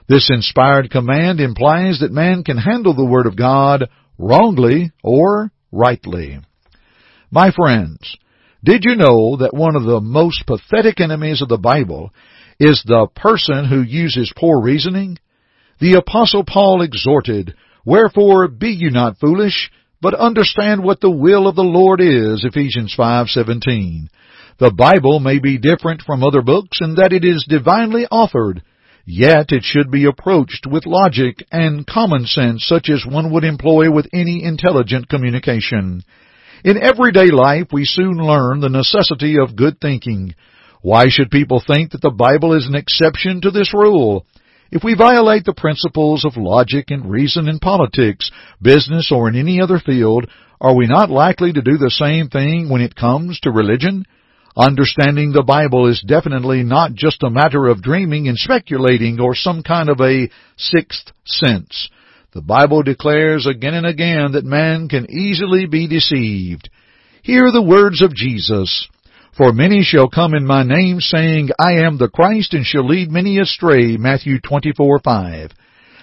This 0.09 0.29
inspired 0.29 0.91
command 0.91 1.41
implies 1.41 2.01
that 2.01 2.13
man 2.13 2.45
can 2.45 2.59
handle 2.59 2.95
the 2.95 3.07
word 3.07 3.27
of 3.27 3.37
God 3.37 3.89
wrongly 4.19 4.91
or 5.03 5.51
rightly. 5.77 6.41
My 7.31 7.51
friends, 7.51 8.17
did 8.65 8.85
you 8.85 8.97
know 8.97 9.37
that 9.37 9.55
one 9.55 9.77
of 9.77 9.85
the 9.85 10.01
most 10.01 10.47
pathetic 10.47 11.01
enemies 11.01 11.43
of 11.43 11.49
the 11.49 11.59
Bible 11.59 12.13
is 12.59 12.83
the 12.85 13.07
person 13.15 13.67
who 13.67 13.83
uses 13.83 14.33
poor 14.37 14.61
reasoning? 14.61 15.19
The 15.79 15.95
apostle 15.95 16.45
Paul 16.45 16.83
exhorted, 16.83 17.55
Wherefore 17.85 18.49
be 18.49 18.71
you 18.71 18.91
not 18.91 19.19
foolish, 19.19 19.71
but 20.01 20.15
understand 20.15 20.83
what 20.83 21.01
the 21.01 21.11
will 21.11 21.47
of 21.47 21.55
the 21.55 21.63
Lord 21.63 22.01
is, 22.01 22.45
Ephesians 22.45 22.95
5:17. 22.97 24.09
The 24.59 24.73
Bible 24.73 25.21
may 25.21 25.39
be 25.39 25.59
different 25.59 26.03
from 26.03 26.25
other 26.25 26.43
books 26.43 26.79
in 26.81 26.95
that 26.95 27.13
it 27.13 27.25
is 27.25 27.47
divinely 27.49 28.07
authored, 28.11 28.63
yet 29.07 29.53
it 29.53 29.63
should 29.63 29.91
be 29.91 30.05
approached 30.05 30.67
with 30.67 30.85
logic 30.85 31.47
and 31.53 31.87
common 31.87 32.27
sense 32.27 32.67
such 32.67 32.91
as 32.91 33.07
one 33.07 33.33
would 33.33 33.45
employ 33.45 33.91
with 33.91 34.09
any 34.13 34.43
intelligent 34.43 35.09
communication. 35.09 36.03
In 36.65 36.83
everyday 36.83 37.31
life 37.31 37.69
we 37.73 37.85
soon 37.85 38.17
learn 38.19 38.61
the 38.61 38.69
necessity 38.69 39.37
of 39.39 39.57
good 39.57 39.81
thinking. 39.81 40.35
Why 40.83 41.07
should 41.09 41.31
people 41.31 41.63
think 41.65 41.93
that 41.93 42.03
the 42.03 42.11
Bible 42.11 42.53
is 42.53 42.67
an 42.67 42.75
exception 42.75 43.41
to 43.43 43.51
this 43.53 43.73
rule? 43.73 44.27
If 44.73 44.83
we 44.83 44.95
violate 44.95 45.45
the 45.45 45.55
principles 45.55 46.25
of 46.25 46.37
logic 46.37 46.87
and 46.91 47.09
reason 47.09 47.49
in 47.49 47.61
politics, 47.61 48.33
business, 48.61 49.13
or 49.13 49.29
in 49.29 49.37
any 49.37 49.61
other 49.61 49.79
field, 49.79 50.29
are 50.61 50.75
we 50.75 50.87
not 50.87 51.11
likely 51.11 51.53
to 51.53 51.63
do 51.63 51.77
the 51.77 51.91
same 51.91 52.29
thing 52.29 52.69
when 52.69 52.81
it 52.81 52.97
comes 52.97 53.39
to 53.41 53.51
religion? 53.53 54.05
Understanding 54.57 55.33
the 55.33 55.43
Bible 55.43 55.87
is 55.87 56.03
definitely 56.07 56.63
not 56.63 56.95
just 56.95 57.23
a 57.23 57.29
matter 57.31 57.67
of 57.67 57.83
dreaming 57.83 58.27
and 58.27 58.39
speculating 58.39 59.21
or 59.21 59.35
some 59.35 59.63
kind 59.63 59.91
of 59.91 60.01
a 60.01 60.31
sixth 60.57 61.13
sense. 61.27 61.91
The 62.33 62.41
Bible 62.41 62.83
declares 62.83 63.47
again 63.47 63.75
and 63.75 63.87
again 63.87 64.33
that 64.33 64.45
man 64.45 64.89
can 64.89 65.11
easily 65.11 65.67
be 65.67 65.87
deceived. 65.87 66.71
Hear 67.23 67.53
the 67.53 67.63
words 67.63 68.01
of 68.01 68.15
Jesus. 68.15 68.89
For 69.37 69.53
many 69.53 69.83
shall 69.83 70.09
come 70.09 70.33
in 70.33 70.47
my 70.47 70.63
name, 70.63 71.01
saying, 71.01 71.51
I 71.59 71.85
am 71.85 71.99
the 71.99 72.09
Christ, 72.09 72.55
and 72.55 72.65
shall 72.65 72.87
lead 72.87 73.11
many 73.11 73.39
astray. 73.39 73.99
Matthew 73.99 74.39
24:5. 74.41 75.51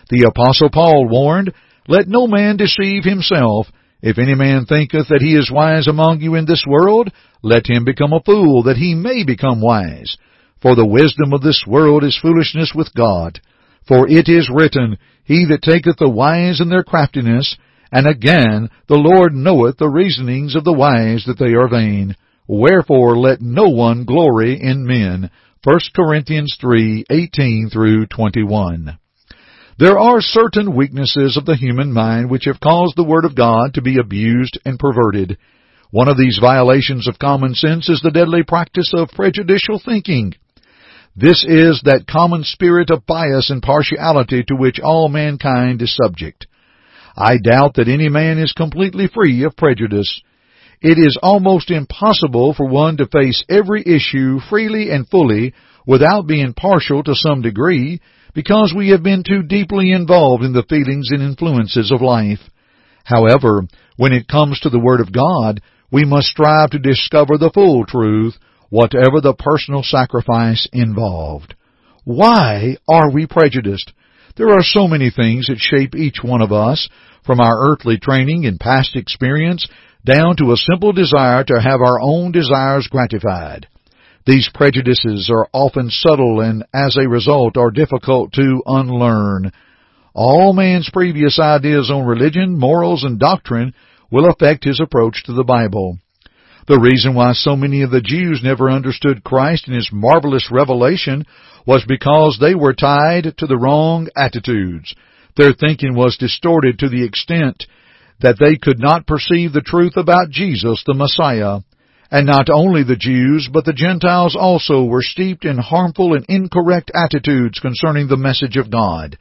The 0.09 0.27
Apostle 0.27 0.69
Paul 0.71 1.07
warned, 1.09 1.53
Let 1.87 2.07
no 2.07 2.27
man 2.27 2.57
deceive 2.57 3.03
himself. 3.03 3.67
If 4.03 4.17
any 4.17 4.35
man 4.35 4.65
thinketh 4.65 5.07
that 5.07 5.21
he 5.21 5.33
is 5.37 5.49
wise 5.49 5.87
among 5.87 6.19
you 6.19 6.35
in 6.35 6.43
this 6.43 6.65
world, 6.67 7.09
let 7.41 7.69
him 7.69 7.85
become 7.85 8.11
a 8.11 8.19
fool, 8.19 8.63
that 8.63 8.75
he 8.75 8.95
may 8.95 9.23
become 9.23 9.61
wise. 9.61 10.17
For 10.61 10.75
the 10.75 10.85
wisdom 10.85 11.31
of 11.31 11.41
this 11.41 11.63
world 11.65 12.03
is 12.03 12.19
foolishness 12.21 12.73
with 12.75 12.93
God. 12.93 13.39
For 13.87 14.05
it 14.09 14.27
is 14.27 14.51
written, 14.53 14.97
He 15.23 15.45
that 15.45 15.61
taketh 15.61 15.95
the 15.99 16.09
wise 16.09 16.59
in 16.59 16.67
their 16.67 16.83
craftiness, 16.83 17.55
and 17.93 18.05
again, 18.05 18.69
the 18.87 18.97
Lord 18.97 19.33
knoweth 19.33 19.77
the 19.77 19.87
reasonings 19.87 20.53
of 20.55 20.65
the 20.65 20.73
wise 20.73 21.23
that 21.25 21.39
they 21.39 21.53
are 21.53 21.69
vain. 21.69 22.17
Wherefore 22.45 23.17
let 23.17 23.41
no 23.41 23.69
one 23.69 24.03
glory 24.03 24.59
in 24.61 24.85
men. 24.85 25.29
1 25.63 25.79
Corinthians 25.95 26.57
3:18 26.61 27.71
through 27.71 28.07
21. 28.07 28.97
There 29.79 29.97
are 29.97 30.21
certain 30.21 30.75
weaknesses 30.75 31.35
of 31.35 31.45
the 31.45 31.55
human 31.55 31.91
mind 31.91 32.29
which 32.29 32.45
have 32.45 32.59
caused 32.59 32.95
the 32.95 33.03
Word 33.03 33.25
of 33.25 33.35
God 33.35 33.73
to 33.73 33.81
be 33.81 33.97
abused 33.99 34.59
and 34.65 34.77
perverted. 34.77 35.37
One 35.89 36.07
of 36.07 36.17
these 36.17 36.37
violations 36.39 37.07
of 37.07 37.17
common 37.17 37.55
sense 37.55 37.89
is 37.89 37.99
the 38.01 38.11
deadly 38.11 38.43
practice 38.43 38.91
of 38.95 39.09
prejudicial 39.09 39.81
thinking. 39.83 40.35
This 41.15 41.43
is 41.47 41.81
that 41.85 42.05
common 42.07 42.43
spirit 42.43 42.91
of 42.91 43.05
bias 43.07 43.49
and 43.49 43.63
partiality 43.63 44.43
to 44.43 44.55
which 44.55 44.79
all 44.79 45.09
mankind 45.09 45.81
is 45.81 45.95
subject. 45.95 46.45
I 47.17 47.37
doubt 47.37 47.75
that 47.75 47.87
any 47.87 48.09
man 48.09 48.37
is 48.37 48.53
completely 48.53 49.07
free 49.07 49.43
of 49.43 49.55
prejudice. 49.55 50.21
It 50.81 50.99
is 50.99 51.17
almost 51.21 51.71
impossible 51.71 52.53
for 52.53 52.67
one 52.67 52.97
to 52.97 53.07
face 53.07 53.43
every 53.49 53.83
issue 53.85 54.39
freely 54.49 54.91
and 54.91 55.07
fully 55.07 55.53
without 55.85 56.27
being 56.27 56.53
partial 56.53 57.03
to 57.03 57.15
some 57.15 57.41
degree 57.41 58.01
because 58.33 58.73
we 58.75 58.89
have 58.89 59.03
been 59.03 59.23
too 59.23 59.43
deeply 59.43 59.91
involved 59.91 60.43
in 60.43 60.53
the 60.53 60.63
feelings 60.63 61.09
and 61.11 61.21
influences 61.21 61.91
of 61.91 62.01
life. 62.01 62.39
However, 63.03 63.63
when 63.97 64.13
it 64.13 64.27
comes 64.27 64.59
to 64.61 64.69
the 64.69 64.79
Word 64.79 65.01
of 65.01 65.13
God, 65.13 65.61
we 65.91 66.05
must 66.05 66.27
strive 66.27 66.71
to 66.71 66.79
discover 66.79 67.37
the 67.37 67.51
full 67.53 67.85
truth, 67.85 68.35
whatever 68.69 69.21
the 69.21 69.35
personal 69.35 69.83
sacrifice 69.83 70.67
involved. 70.73 71.53
Why 72.03 72.77
are 72.89 73.11
we 73.11 73.27
prejudiced? 73.27 73.91
There 74.35 74.49
are 74.49 74.63
so 74.63 74.87
many 74.87 75.11
things 75.11 75.47
that 75.47 75.59
shape 75.59 75.93
each 75.95 76.17
one 76.23 76.41
of 76.41 76.51
us, 76.51 76.89
from 77.25 77.39
our 77.39 77.71
earthly 77.71 77.97
training 77.97 78.45
and 78.45 78.59
past 78.59 78.95
experience 78.95 79.67
down 80.05 80.35
to 80.37 80.51
a 80.51 80.57
simple 80.57 80.91
desire 80.91 81.43
to 81.43 81.61
have 81.61 81.79
our 81.79 82.01
own 82.01 82.31
desires 82.31 82.87
gratified. 82.91 83.67
These 84.25 84.49
prejudices 84.53 85.29
are 85.29 85.47
often 85.51 85.89
subtle 85.89 86.39
and 86.39 86.63
as 86.73 86.95
a 86.97 87.09
result 87.09 87.57
are 87.57 87.71
difficult 87.71 88.31
to 88.33 88.61
unlearn. 88.65 89.51
All 90.13 90.53
man's 90.53 90.89
previous 90.91 91.39
ideas 91.39 91.91
on 91.91 92.05
religion, 92.05 92.57
morals, 92.57 93.03
and 93.03 93.19
doctrine 93.19 93.73
will 94.11 94.29
affect 94.29 94.63
his 94.63 94.79
approach 94.79 95.23
to 95.25 95.33
the 95.33 95.43
Bible. 95.43 95.97
The 96.67 96.79
reason 96.79 97.13
why 97.13 97.33
so 97.33 97.57
many 97.57 97.81
of 97.81 97.91
the 97.91 97.99
Jews 97.99 98.39
never 98.41 98.69
understood 98.69 99.23
Christ 99.23 99.67
and 99.67 99.75
His 99.75 99.89
marvelous 99.91 100.49
revelation 100.49 101.25
was 101.67 101.83
because 101.85 102.37
they 102.39 102.55
were 102.55 102.73
tied 102.73 103.33
to 103.37 103.47
the 103.47 103.57
wrong 103.57 104.07
attitudes. 104.15 104.95
Their 105.35 105.51
thinking 105.51 105.95
was 105.95 106.15
distorted 106.17 106.79
to 106.79 106.87
the 106.87 107.03
extent 107.03 107.65
that 108.21 108.37
they 108.39 108.55
could 108.55 108.79
not 108.79 109.07
perceive 109.07 109.51
the 109.51 109.61
truth 109.61 109.97
about 109.97 110.29
Jesus, 110.29 110.81
the 110.85 110.93
Messiah. 110.93 111.59
And 112.13 112.27
not 112.27 112.47
only 112.51 112.83
the 112.83 112.95
Jews, 112.95 113.49
but 113.51 113.65
the 113.65 113.73
Gentiles 113.73 114.37
also 114.39 114.83
were 114.83 115.01
steeped 115.01 115.45
in 115.45 115.57
harmful 115.57 116.13
and 116.13 116.23
incorrect 116.29 116.91
attitudes 116.93 117.59
concerning 117.59 118.07
the 118.07 118.17
message 118.17 118.55
of 118.55 118.69
God. 118.69 119.17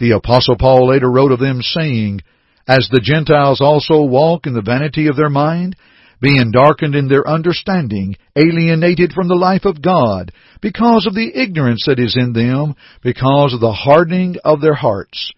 The 0.00 0.10
Apostle 0.10 0.56
Paul 0.58 0.88
later 0.88 1.08
wrote 1.08 1.30
of 1.30 1.38
them 1.38 1.62
saying, 1.62 2.22
As 2.66 2.88
the 2.90 3.00
Gentiles 3.00 3.60
also 3.60 4.02
walk 4.02 4.48
in 4.48 4.52
the 4.52 4.62
vanity 4.62 5.06
of 5.06 5.14
their 5.14 5.30
mind, 5.30 5.76
being 6.20 6.50
darkened 6.50 6.96
in 6.96 7.06
their 7.06 7.24
understanding, 7.24 8.16
alienated 8.34 9.12
from 9.12 9.28
the 9.28 9.36
life 9.36 9.64
of 9.64 9.80
God, 9.80 10.32
because 10.60 11.06
of 11.06 11.14
the 11.14 11.30
ignorance 11.40 11.84
that 11.86 12.00
is 12.00 12.16
in 12.18 12.32
them, 12.32 12.74
because 13.04 13.54
of 13.54 13.60
the 13.60 13.72
hardening 13.72 14.34
of 14.44 14.60
their 14.60 14.74
hearts, 14.74 15.32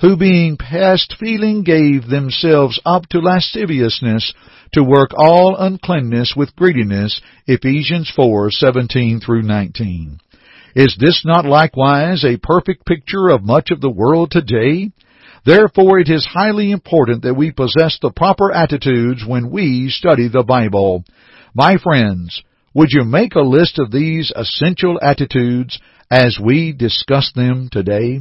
who 0.00 0.16
being 0.16 0.56
past 0.56 1.14
feeling 1.20 1.62
gave 1.62 2.06
themselves 2.06 2.80
up 2.86 3.06
to 3.06 3.18
lasciviousness, 3.18 4.32
to 4.72 4.82
work 4.82 5.10
all 5.16 5.56
uncleanness 5.58 6.34
with 6.36 6.56
greediness. 6.56 7.20
Ephesians 7.46 8.10
4:17 8.16 9.20
through 9.20 9.42
19. 9.42 10.18
Is 10.74 10.96
this 10.98 11.24
not 11.24 11.44
likewise 11.44 12.24
a 12.24 12.38
perfect 12.38 12.86
picture 12.86 13.28
of 13.28 13.44
much 13.44 13.70
of 13.70 13.80
the 13.80 13.90
world 13.90 14.30
today? 14.30 14.90
Therefore 15.44 15.98
it 15.98 16.08
is 16.08 16.24
highly 16.24 16.70
important 16.70 17.22
that 17.22 17.34
we 17.34 17.50
possess 17.50 17.98
the 18.00 18.10
proper 18.10 18.52
attitudes 18.52 19.24
when 19.26 19.50
we 19.50 19.90
study 19.90 20.28
the 20.28 20.44
Bible. 20.44 21.04
My 21.54 21.76
friends, 21.76 22.42
would 22.72 22.90
you 22.92 23.04
make 23.04 23.34
a 23.34 23.40
list 23.40 23.78
of 23.78 23.90
these 23.90 24.32
essential 24.34 24.98
attitudes 25.02 25.78
as 26.10 26.38
we 26.42 26.72
discuss 26.72 27.32
them 27.34 27.68
today? 27.70 28.20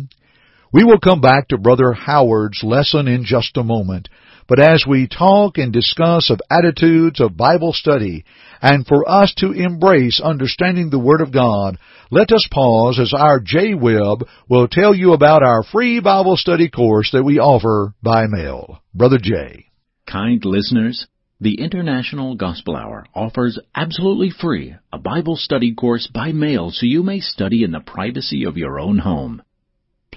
We 0.71 0.83
will 0.83 0.99
come 0.99 1.19
back 1.19 1.47
to 1.47 1.57
Brother 1.57 1.93
Howard's 1.93 2.63
lesson 2.63 3.07
in 3.07 3.23
just 3.25 3.57
a 3.57 3.63
moment. 3.63 4.07
but 4.49 4.59
as 4.59 4.83
we 4.87 5.07
talk 5.07 5.59
and 5.59 5.71
discuss 5.71 6.31
of 6.31 6.41
attitudes 6.49 7.21
of 7.21 7.37
Bible 7.37 7.71
study, 7.71 8.25
and 8.61 8.85
for 8.85 9.07
us 9.07 9.31
to 9.37 9.51
embrace 9.51 10.19
understanding 10.19 10.89
the 10.89 10.99
Word 10.99 11.21
of 11.21 11.31
God, 11.31 11.77
let 12.09 12.31
us 12.31 12.47
pause 12.51 12.99
as 12.99 13.13
our 13.13 13.39
Jay 13.39 13.75
Webb 13.75 14.27
will 14.49 14.67
tell 14.67 14.93
you 14.95 15.13
about 15.13 15.43
our 15.43 15.61
free 15.63 15.99
Bible 15.99 16.35
study 16.35 16.67
course 16.67 17.11
that 17.13 17.23
we 17.23 17.37
offer 17.37 17.93
by 18.01 18.25
mail. 18.25 18.81
Brother 18.93 19.19
Jay. 19.21 19.67
Kind 20.07 20.43
listeners, 20.45 21.05
the 21.39 21.61
International 21.61 22.35
Gospel 22.35 22.75
Hour 22.75 23.05
offers 23.13 23.59
absolutely 23.75 24.31
free 24.31 24.75
a 24.91 24.97
Bible 24.97 25.35
study 25.35 25.75
course 25.75 26.09
by 26.11 26.31
mail 26.31 26.71
so 26.71 26.87
you 26.87 27.03
may 27.03 27.19
study 27.19 27.63
in 27.63 27.71
the 27.71 27.79
privacy 27.79 28.45
of 28.45 28.57
your 28.57 28.79
own 28.79 28.97
home. 28.97 29.43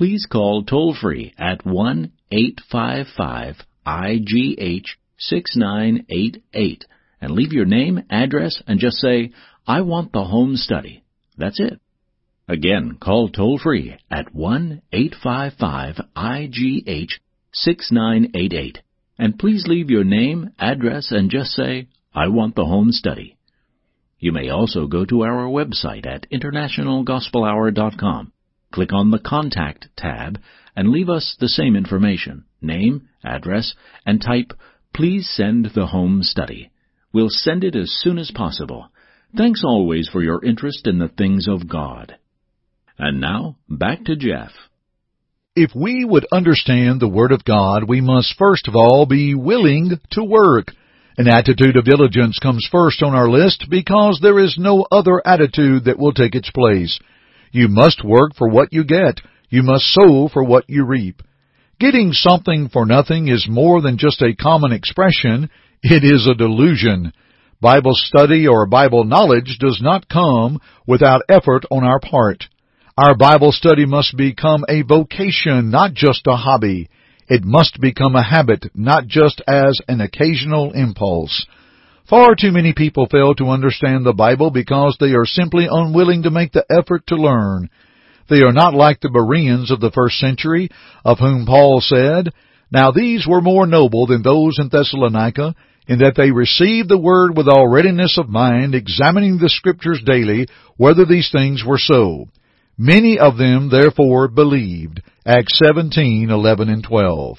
Please 0.02 0.26
call 0.26 0.64
toll 0.64 0.96
free 1.00 1.32
at 1.38 1.64
1 1.64 2.10
855 2.32 3.58
IGH 3.86 4.88
6988 5.16 6.84
and 7.20 7.30
leave 7.30 7.52
your 7.52 7.66
name, 7.66 8.02
address, 8.10 8.60
and 8.66 8.80
just 8.80 8.96
say, 8.96 9.30
I 9.64 9.82
want 9.82 10.10
the 10.10 10.24
home 10.24 10.56
study. 10.56 11.04
That's 11.38 11.60
it. 11.60 11.80
Again, 12.48 12.98
call 13.00 13.28
toll 13.28 13.60
free 13.62 13.96
at 14.10 14.34
1 14.34 14.82
855 14.92 16.00
IGH 16.16 17.12
6988 17.52 18.78
and 19.18 19.38
please 19.38 19.68
leave 19.68 19.88
your 19.88 20.02
name, 20.02 20.50
address, 20.58 21.12
and 21.12 21.30
just 21.30 21.52
say, 21.52 21.86
I 22.12 22.26
want 22.26 22.56
the 22.56 22.64
home 22.64 22.90
study. 22.90 23.36
You 24.18 24.32
may 24.32 24.48
also 24.48 24.88
go 24.88 25.04
to 25.04 25.22
our 25.22 25.46
website 25.46 26.06
at 26.06 26.28
internationalgospelhour.com, 26.32 28.32
click 28.72 28.92
on 28.92 29.10
the 29.10 29.18
Contact 29.18 29.88
tab, 29.96 30.40
and 30.74 30.88
leave 30.88 31.08
us 31.08 31.36
the 31.38 31.48
same 31.48 31.76
information, 31.76 32.44
name, 32.60 33.08
address, 33.24 33.74
and 34.06 34.20
type, 34.20 34.52
Please 34.94 35.28
send 35.28 35.70
the 35.74 35.86
home 35.86 36.22
study. 36.22 36.70
We'll 37.12 37.30
send 37.30 37.64
it 37.64 37.74
as 37.74 37.90
soon 37.90 38.18
as 38.18 38.30
possible. 38.30 38.88
Thanks 39.36 39.62
always 39.64 40.08
for 40.08 40.22
your 40.22 40.44
interest 40.44 40.86
in 40.86 40.98
the 40.98 41.08
things 41.08 41.48
of 41.48 41.68
God. 41.68 42.16
And 42.98 43.20
now, 43.20 43.56
back 43.68 44.04
to 44.04 44.16
Jeff. 44.16 44.50
If 45.56 45.70
we 45.74 46.04
would 46.04 46.26
understand 46.30 47.00
the 47.00 47.08
Word 47.08 47.32
of 47.32 47.44
God, 47.44 47.84
we 47.88 48.00
must 48.00 48.36
first 48.38 48.68
of 48.68 48.76
all 48.76 49.06
be 49.06 49.34
willing 49.34 49.92
to 50.12 50.24
work. 50.24 50.68
An 51.16 51.28
attitude 51.28 51.76
of 51.76 51.84
diligence 51.84 52.38
comes 52.42 52.66
first 52.70 53.02
on 53.02 53.14
our 53.14 53.28
list 53.28 53.66
because 53.70 54.18
there 54.22 54.38
is 54.38 54.56
no 54.58 54.86
other 54.90 55.22
attitude 55.26 55.84
that 55.84 55.98
will 55.98 56.12
take 56.12 56.34
its 56.34 56.50
place. 56.50 56.98
You 57.52 57.68
must 57.68 58.02
work 58.02 58.34
for 58.34 58.48
what 58.48 58.72
you 58.72 58.82
get. 58.82 59.20
You 59.50 59.62
must 59.62 59.84
sow 59.84 60.28
for 60.32 60.42
what 60.42 60.64
you 60.68 60.84
reap. 60.84 61.22
Getting 61.78 62.12
something 62.12 62.70
for 62.70 62.86
nothing 62.86 63.28
is 63.28 63.46
more 63.48 63.82
than 63.82 63.98
just 63.98 64.22
a 64.22 64.34
common 64.34 64.72
expression. 64.72 65.50
It 65.82 66.02
is 66.02 66.26
a 66.26 66.34
delusion. 66.34 67.12
Bible 67.60 67.92
study 67.94 68.48
or 68.48 68.66
Bible 68.66 69.04
knowledge 69.04 69.58
does 69.60 69.80
not 69.82 70.08
come 70.08 70.60
without 70.86 71.22
effort 71.28 71.64
on 71.70 71.84
our 71.84 72.00
part. 72.00 72.44
Our 72.96 73.14
Bible 73.14 73.52
study 73.52 73.84
must 73.84 74.16
become 74.16 74.64
a 74.68 74.82
vocation, 74.82 75.70
not 75.70 75.92
just 75.92 76.26
a 76.26 76.36
hobby. 76.36 76.88
It 77.28 77.44
must 77.44 77.80
become 77.80 78.16
a 78.16 78.22
habit, 78.22 78.66
not 78.74 79.06
just 79.06 79.42
as 79.46 79.78
an 79.88 80.00
occasional 80.00 80.72
impulse. 80.72 81.46
Far 82.12 82.34
too 82.34 82.52
many 82.52 82.74
people 82.74 83.06
fail 83.10 83.34
to 83.36 83.48
understand 83.48 84.04
the 84.04 84.12
Bible 84.12 84.50
because 84.50 84.98
they 85.00 85.14
are 85.14 85.24
simply 85.24 85.66
unwilling 85.66 86.24
to 86.24 86.30
make 86.30 86.52
the 86.52 86.66
effort 86.68 87.06
to 87.06 87.16
learn. 87.16 87.70
They 88.28 88.42
are 88.42 88.52
not 88.52 88.74
like 88.74 89.00
the 89.00 89.08
Bereans 89.08 89.70
of 89.70 89.80
the 89.80 89.90
first 89.90 90.18
century, 90.18 90.68
of 91.06 91.20
whom 91.20 91.46
Paul 91.46 91.80
said, 91.80 92.28
Now 92.70 92.90
these 92.90 93.26
were 93.26 93.40
more 93.40 93.66
noble 93.66 94.06
than 94.06 94.20
those 94.20 94.58
in 94.58 94.68
Thessalonica, 94.68 95.54
in 95.88 96.00
that 96.00 96.12
they 96.14 96.30
received 96.30 96.90
the 96.90 96.98
word 96.98 97.34
with 97.34 97.48
all 97.48 97.66
readiness 97.66 98.18
of 98.18 98.28
mind, 98.28 98.74
examining 98.74 99.38
the 99.38 99.48
Scriptures 99.48 100.02
daily, 100.04 100.48
whether 100.76 101.06
these 101.06 101.30
things 101.32 101.64
were 101.66 101.78
so. 101.78 102.26
Many 102.76 103.18
of 103.18 103.38
them 103.38 103.70
therefore 103.70 104.28
believed. 104.28 105.00
Acts 105.24 105.58
17, 105.64 106.28
11 106.28 106.68
and 106.68 106.84
12. 106.84 107.38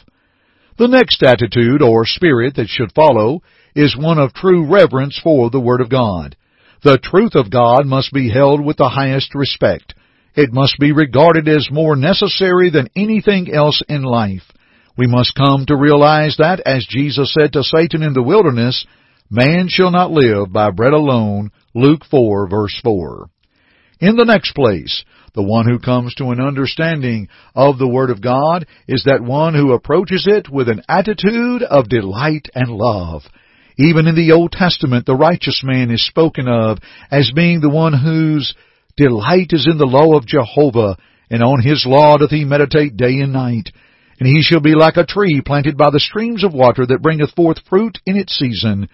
The 0.79 0.88
next 0.88 1.21
attitude 1.21 1.83
or 1.83 2.07
spirit 2.07 2.55
that 2.55 2.69
should 2.69 2.91
follow 2.95 3.43
is 3.75 3.97
one 3.97 4.17
of 4.17 4.33
true 4.33 4.65
reverence 4.65 5.19
for 5.21 5.49
the 5.49 5.59
Word 5.59 5.81
of 5.81 5.89
God. 5.89 6.36
The 6.83 6.97
truth 6.97 7.36
of 7.36 7.49
God 7.49 7.86
must 7.86 8.12
be 8.12 8.29
held 8.29 8.63
with 8.63 8.77
the 8.77 8.89
highest 8.89 9.33
respect. 9.36 9.93
It 10.36 10.51
must 10.51 10.77
be 10.79 10.91
regarded 10.91 11.47
as 11.47 11.69
more 11.71 11.95
necessary 11.95 12.69
than 12.69 12.89
anything 12.95 13.53
else 13.53 13.81
in 13.88 14.03
life. 14.03 14.43
We 14.97 15.07
must 15.07 15.36
come 15.36 15.65
to 15.67 15.75
realize 15.75 16.36
that, 16.38 16.59
as 16.65 16.86
Jesus 16.88 17.33
said 17.33 17.53
to 17.53 17.63
Satan 17.63 18.03
in 18.03 18.13
the 18.13 18.21
wilderness, 18.21 18.86
man 19.29 19.67
shall 19.69 19.91
not 19.91 20.12
live 20.12 20.51
by 20.51 20.71
bread 20.71 20.93
alone, 20.93 21.51
Luke 21.73 22.01
4 22.09 22.47
verse 22.47 22.79
4. 22.83 23.27
In 23.99 24.17
the 24.17 24.25
next 24.25 24.53
place, 24.53 25.03
the 25.33 25.41
one 25.43 25.65
who 25.65 25.79
comes 25.79 26.13
to 26.15 26.25
an 26.31 26.41
understanding 26.41 27.29
of 27.55 27.77
the 27.77 27.88
Word 27.88 28.09
of 28.09 28.21
God 28.21 28.67
is 28.88 29.03
that 29.05 29.23
one 29.23 29.55
who 29.55 29.71
approaches 29.71 30.27
it 30.27 30.49
with 30.49 30.67
an 30.67 30.81
attitude 30.88 31.63
of 31.63 31.89
delight 31.89 32.47
and 32.53 32.69
love. 32.69 33.23
Even 33.77 34.07
in 34.07 34.15
the 34.15 34.31
Old 34.31 34.51
Testament, 34.51 35.05
the 35.05 35.15
righteous 35.15 35.62
man 35.63 35.89
is 35.89 36.05
spoken 36.05 36.47
of 36.47 36.77
as 37.09 37.31
being 37.36 37.59
the 37.59 37.69
one 37.69 37.93
whose 37.93 38.53
delight 38.97 39.47
is 39.51 39.67
in 39.69 39.77
the 39.77 39.86
law 39.86 40.15
of 40.15 40.27
Jehovah, 40.27 40.97
and 41.29 41.41
on 41.41 41.62
his 41.62 41.86
law 41.86 42.17
doth 42.17 42.29
he 42.29 42.45
meditate 42.45 42.95
day 42.95 43.19
and 43.19 43.33
night. 43.33 43.71
And 44.19 44.27
he 44.27 44.41
shall 44.43 44.62
be 44.62 44.75
like 44.75 44.97
a 44.97 45.05
tree 45.05 45.41
planted 45.43 45.75
by 45.75 45.89
the 45.89 45.99
streams 45.99 46.43
of 46.43 46.53
water 46.53 46.86
that 46.86 47.01
bringeth 47.01 47.31
forth 47.31 47.57
fruit 47.67 47.97
in 48.05 48.15
its 48.15 48.38
season, 48.38 48.88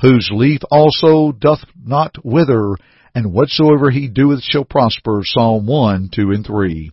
whose 0.00 0.28
leaf 0.30 0.60
also 0.70 1.32
doth 1.32 1.60
not 1.82 2.14
wither, 2.22 2.76
and 3.14 3.32
whatsoever 3.32 3.90
he 3.90 4.08
doeth 4.08 4.42
shall 4.42 4.64
prosper. 4.64 5.22
Psalm 5.24 5.66
1, 5.66 6.10
2, 6.14 6.30
and 6.32 6.46
3. 6.46 6.92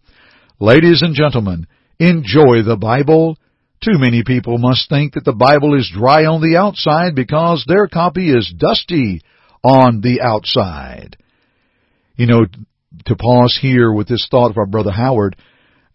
Ladies 0.61 1.01
and 1.01 1.13
gentlemen, 1.13 1.67
enjoy 1.99 2.63
the 2.63 2.77
Bible. 2.79 3.37
Too 3.83 3.97
many 3.97 4.23
people 4.23 4.59
must 4.59 4.87
think 4.87 5.15
that 5.15 5.25
the 5.25 5.33
Bible 5.33 5.77
is 5.77 5.91
dry 5.93 6.23
on 6.23 6.39
the 6.41 6.55
outside 6.55 7.15
because 7.15 7.65
their 7.67 7.87
copy 7.87 8.31
is 8.33 8.53
dusty 8.57 9.21
on 9.61 9.99
the 9.99 10.21
outside. 10.21 11.17
You 12.15 12.27
know, 12.27 12.45
to 13.05 13.15
pause 13.17 13.59
here 13.61 13.91
with 13.91 14.07
this 14.07 14.25
thought 14.31 14.51
of 14.51 14.57
our 14.57 14.67
brother 14.67 14.91
Howard, 14.91 15.35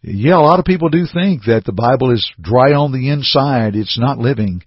yeah, 0.03 0.37
a 0.37 0.41
lot 0.41 0.59
of 0.59 0.67
people 0.67 0.91
do 0.91 1.07
think 1.07 1.45
that 1.45 1.65
the 1.65 1.73
Bible 1.73 2.11
is 2.11 2.31
dry 2.39 2.73
on 2.73 2.93
the 2.93 3.09
inside, 3.09 3.75
it's 3.75 3.99
not 3.99 4.19
living. 4.19 4.63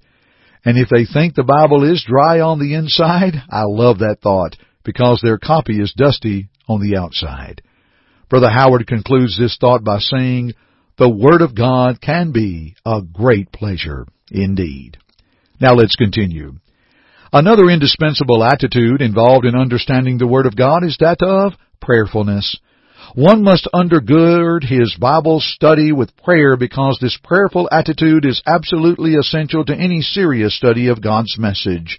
And 0.65 0.79
if 0.79 0.89
they 0.89 1.05
think 1.05 1.35
the 1.35 1.43
Bible 1.43 1.83
is 1.83 2.03
dry 2.07 2.39
on 2.39 2.57
the 2.57 2.73
inside, 2.73 3.35
I 3.51 3.63
love 3.63 3.99
that 3.99 4.21
thought 4.21 4.55
because 4.83 5.21
their 5.21 5.37
copy 5.37 5.79
is 5.79 5.93
dusty 5.95 6.49
on 6.67 6.81
the 6.81 6.97
outside. 6.97 7.61
Brother 8.29 8.49
Howard 8.49 8.87
concludes 8.87 9.37
this 9.37 9.57
thought 9.59 9.83
by 9.83 9.99
saying, 9.99 10.53
the 11.01 11.09
Word 11.09 11.41
of 11.41 11.55
God 11.55 11.99
can 11.99 12.31
be 12.31 12.75
a 12.85 13.01
great 13.01 13.51
pleasure 13.51 14.05
indeed. 14.29 14.97
Now 15.59 15.73
let's 15.73 15.95
continue. 15.95 16.57
Another 17.33 17.71
indispensable 17.71 18.43
attitude 18.43 19.01
involved 19.01 19.47
in 19.47 19.55
understanding 19.55 20.19
the 20.19 20.27
Word 20.27 20.45
of 20.45 20.55
God 20.55 20.83
is 20.83 20.97
that 20.99 21.23
of 21.23 21.53
prayerfulness. 21.81 22.55
One 23.15 23.41
must 23.41 23.67
undergird 23.73 24.63
his 24.63 24.95
Bible 25.01 25.39
study 25.39 25.91
with 25.91 26.15
prayer 26.17 26.55
because 26.55 26.99
this 27.01 27.17
prayerful 27.23 27.67
attitude 27.71 28.23
is 28.23 28.43
absolutely 28.45 29.15
essential 29.15 29.65
to 29.65 29.75
any 29.75 30.01
serious 30.01 30.55
study 30.55 30.87
of 30.87 31.01
God's 31.01 31.35
message. 31.39 31.97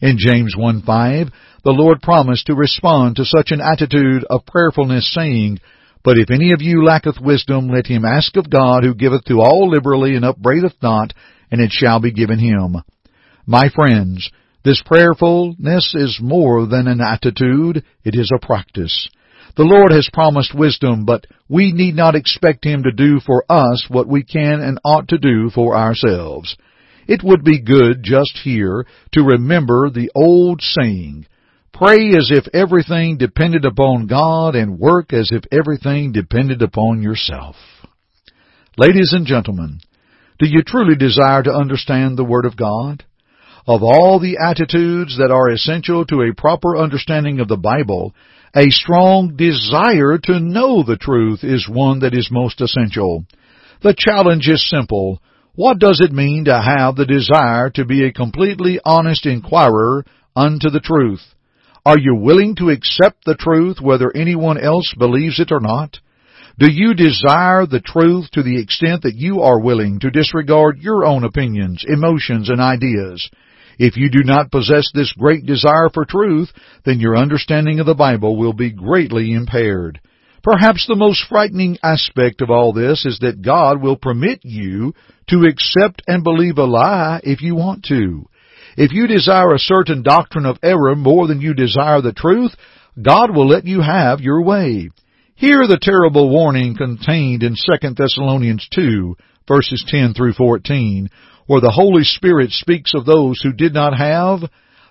In 0.00 0.16
James 0.18 0.54
1 0.56 0.80
5, 0.80 1.28
the 1.62 1.72
Lord 1.72 2.00
promised 2.00 2.46
to 2.46 2.54
respond 2.54 3.16
to 3.16 3.26
such 3.26 3.50
an 3.50 3.60
attitude 3.60 4.24
of 4.30 4.46
prayerfulness, 4.46 5.12
saying, 5.12 5.58
But 6.02 6.18
if 6.18 6.30
any 6.30 6.52
of 6.52 6.62
you 6.62 6.84
lacketh 6.84 7.20
wisdom, 7.20 7.68
let 7.68 7.86
him 7.86 8.04
ask 8.04 8.36
of 8.36 8.48
God, 8.48 8.84
who 8.84 8.94
giveth 8.94 9.24
to 9.24 9.40
all 9.40 9.68
liberally 9.68 10.16
and 10.16 10.24
upbraideth 10.24 10.74
not, 10.82 11.12
and 11.50 11.60
it 11.60 11.72
shall 11.72 12.00
be 12.00 12.12
given 12.12 12.38
him. 12.38 12.76
My 13.46 13.68
friends, 13.68 14.30
this 14.64 14.82
prayerfulness 14.84 15.94
is 15.94 16.18
more 16.22 16.66
than 16.66 16.86
an 16.86 17.00
attitude, 17.00 17.84
it 18.04 18.14
is 18.14 18.30
a 18.34 18.44
practice. 18.44 19.08
The 19.56 19.64
Lord 19.64 19.90
has 19.90 20.08
promised 20.12 20.54
wisdom, 20.54 21.04
but 21.04 21.26
we 21.48 21.72
need 21.72 21.96
not 21.96 22.14
expect 22.14 22.64
Him 22.64 22.84
to 22.84 22.92
do 22.92 23.20
for 23.20 23.44
us 23.48 23.86
what 23.88 24.06
we 24.06 24.22
can 24.22 24.60
and 24.60 24.78
ought 24.84 25.08
to 25.08 25.18
do 25.18 25.50
for 25.50 25.76
ourselves. 25.76 26.56
It 27.08 27.22
would 27.24 27.42
be 27.42 27.60
good 27.60 28.02
just 28.02 28.38
here 28.44 28.86
to 29.12 29.22
remember 29.22 29.90
the 29.90 30.10
old 30.14 30.62
saying, 30.62 31.26
Pray 31.80 32.10
as 32.10 32.30
if 32.30 32.44
everything 32.52 33.16
depended 33.16 33.64
upon 33.64 34.06
God 34.06 34.54
and 34.54 34.78
work 34.78 35.14
as 35.14 35.30
if 35.32 35.44
everything 35.50 36.12
depended 36.12 36.60
upon 36.60 37.02
yourself. 37.02 37.56
Ladies 38.76 39.14
and 39.14 39.24
gentlemen, 39.24 39.80
do 40.38 40.46
you 40.46 40.60
truly 40.62 40.94
desire 40.94 41.42
to 41.42 41.50
understand 41.50 42.18
the 42.18 42.24
Word 42.24 42.44
of 42.44 42.54
God? 42.54 43.02
Of 43.66 43.82
all 43.82 44.20
the 44.20 44.36
attitudes 44.46 45.16
that 45.16 45.30
are 45.30 45.48
essential 45.48 46.04
to 46.04 46.20
a 46.20 46.34
proper 46.36 46.76
understanding 46.76 47.40
of 47.40 47.48
the 47.48 47.56
Bible, 47.56 48.14
a 48.54 48.68
strong 48.68 49.34
desire 49.36 50.18
to 50.24 50.38
know 50.38 50.82
the 50.82 50.98
truth 51.00 51.42
is 51.42 51.66
one 51.66 52.00
that 52.00 52.12
is 52.12 52.28
most 52.30 52.60
essential. 52.60 53.24
The 53.82 53.94
challenge 53.96 54.48
is 54.48 54.68
simple. 54.68 55.22
What 55.54 55.78
does 55.78 56.02
it 56.04 56.12
mean 56.12 56.44
to 56.44 56.60
have 56.60 56.96
the 56.96 57.06
desire 57.06 57.70
to 57.70 57.86
be 57.86 58.04
a 58.04 58.12
completely 58.12 58.80
honest 58.84 59.24
inquirer 59.24 60.04
unto 60.36 60.68
the 60.68 60.80
truth? 60.80 61.22
Are 61.86 61.98
you 61.98 62.14
willing 62.14 62.56
to 62.56 62.68
accept 62.68 63.24
the 63.24 63.36
truth 63.36 63.80
whether 63.80 64.14
anyone 64.14 64.58
else 64.58 64.92
believes 64.98 65.40
it 65.40 65.50
or 65.50 65.60
not? 65.60 65.98
Do 66.58 66.70
you 66.70 66.92
desire 66.92 67.64
the 67.64 67.80
truth 67.80 68.30
to 68.32 68.42
the 68.42 68.60
extent 68.60 69.02
that 69.02 69.14
you 69.14 69.40
are 69.40 69.58
willing 69.58 69.98
to 70.00 70.10
disregard 70.10 70.78
your 70.78 71.06
own 71.06 71.24
opinions, 71.24 71.82
emotions, 71.88 72.50
and 72.50 72.60
ideas? 72.60 73.30
If 73.78 73.96
you 73.96 74.10
do 74.10 74.22
not 74.22 74.50
possess 74.50 74.90
this 74.92 75.10
great 75.14 75.46
desire 75.46 75.88
for 75.88 76.04
truth, 76.04 76.50
then 76.84 77.00
your 77.00 77.16
understanding 77.16 77.80
of 77.80 77.86
the 77.86 77.94
Bible 77.94 78.36
will 78.36 78.52
be 78.52 78.70
greatly 78.70 79.32
impaired. 79.32 80.00
Perhaps 80.42 80.86
the 80.86 80.96
most 80.96 81.24
frightening 81.30 81.78
aspect 81.82 82.42
of 82.42 82.50
all 82.50 82.74
this 82.74 83.06
is 83.06 83.20
that 83.20 83.40
God 83.40 83.80
will 83.80 83.96
permit 83.96 84.40
you 84.42 84.92
to 85.28 85.46
accept 85.46 86.02
and 86.06 86.22
believe 86.22 86.58
a 86.58 86.64
lie 86.64 87.20
if 87.24 87.40
you 87.40 87.54
want 87.54 87.84
to. 87.84 88.26
If 88.76 88.92
you 88.92 89.06
desire 89.06 89.54
a 89.54 89.58
certain 89.58 90.02
doctrine 90.02 90.46
of 90.46 90.58
error 90.62 90.94
more 90.94 91.26
than 91.26 91.40
you 91.40 91.54
desire 91.54 92.00
the 92.00 92.12
truth, 92.12 92.52
God 93.00 93.34
will 93.34 93.48
let 93.48 93.64
you 93.64 93.80
have 93.80 94.20
your 94.20 94.42
way. 94.42 94.90
Hear 95.34 95.66
the 95.66 95.78
terrible 95.80 96.28
warning 96.28 96.76
contained 96.76 97.42
in 97.42 97.54
2 97.54 97.94
Thessalonians 97.94 98.68
2, 98.74 99.16
verses 99.48 99.84
10 99.88 100.14
through 100.14 100.34
14, 100.34 101.08
where 101.46 101.60
the 101.60 101.72
Holy 101.72 102.04
Spirit 102.04 102.50
speaks 102.50 102.92
of 102.94 103.06
those 103.06 103.40
who 103.42 103.52
did 103.52 103.72
not 103.72 103.96
have 103.96 104.40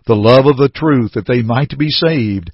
the 0.08 0.16
love 0.16 0.46
of 0.46 0.58
the 0.58 0.70
truth 0.70 1.14
that 1.14 1.28
they 1.28 1.42
might 1.42 1.78
be 1.78 1.90
saved. 1.90 2.52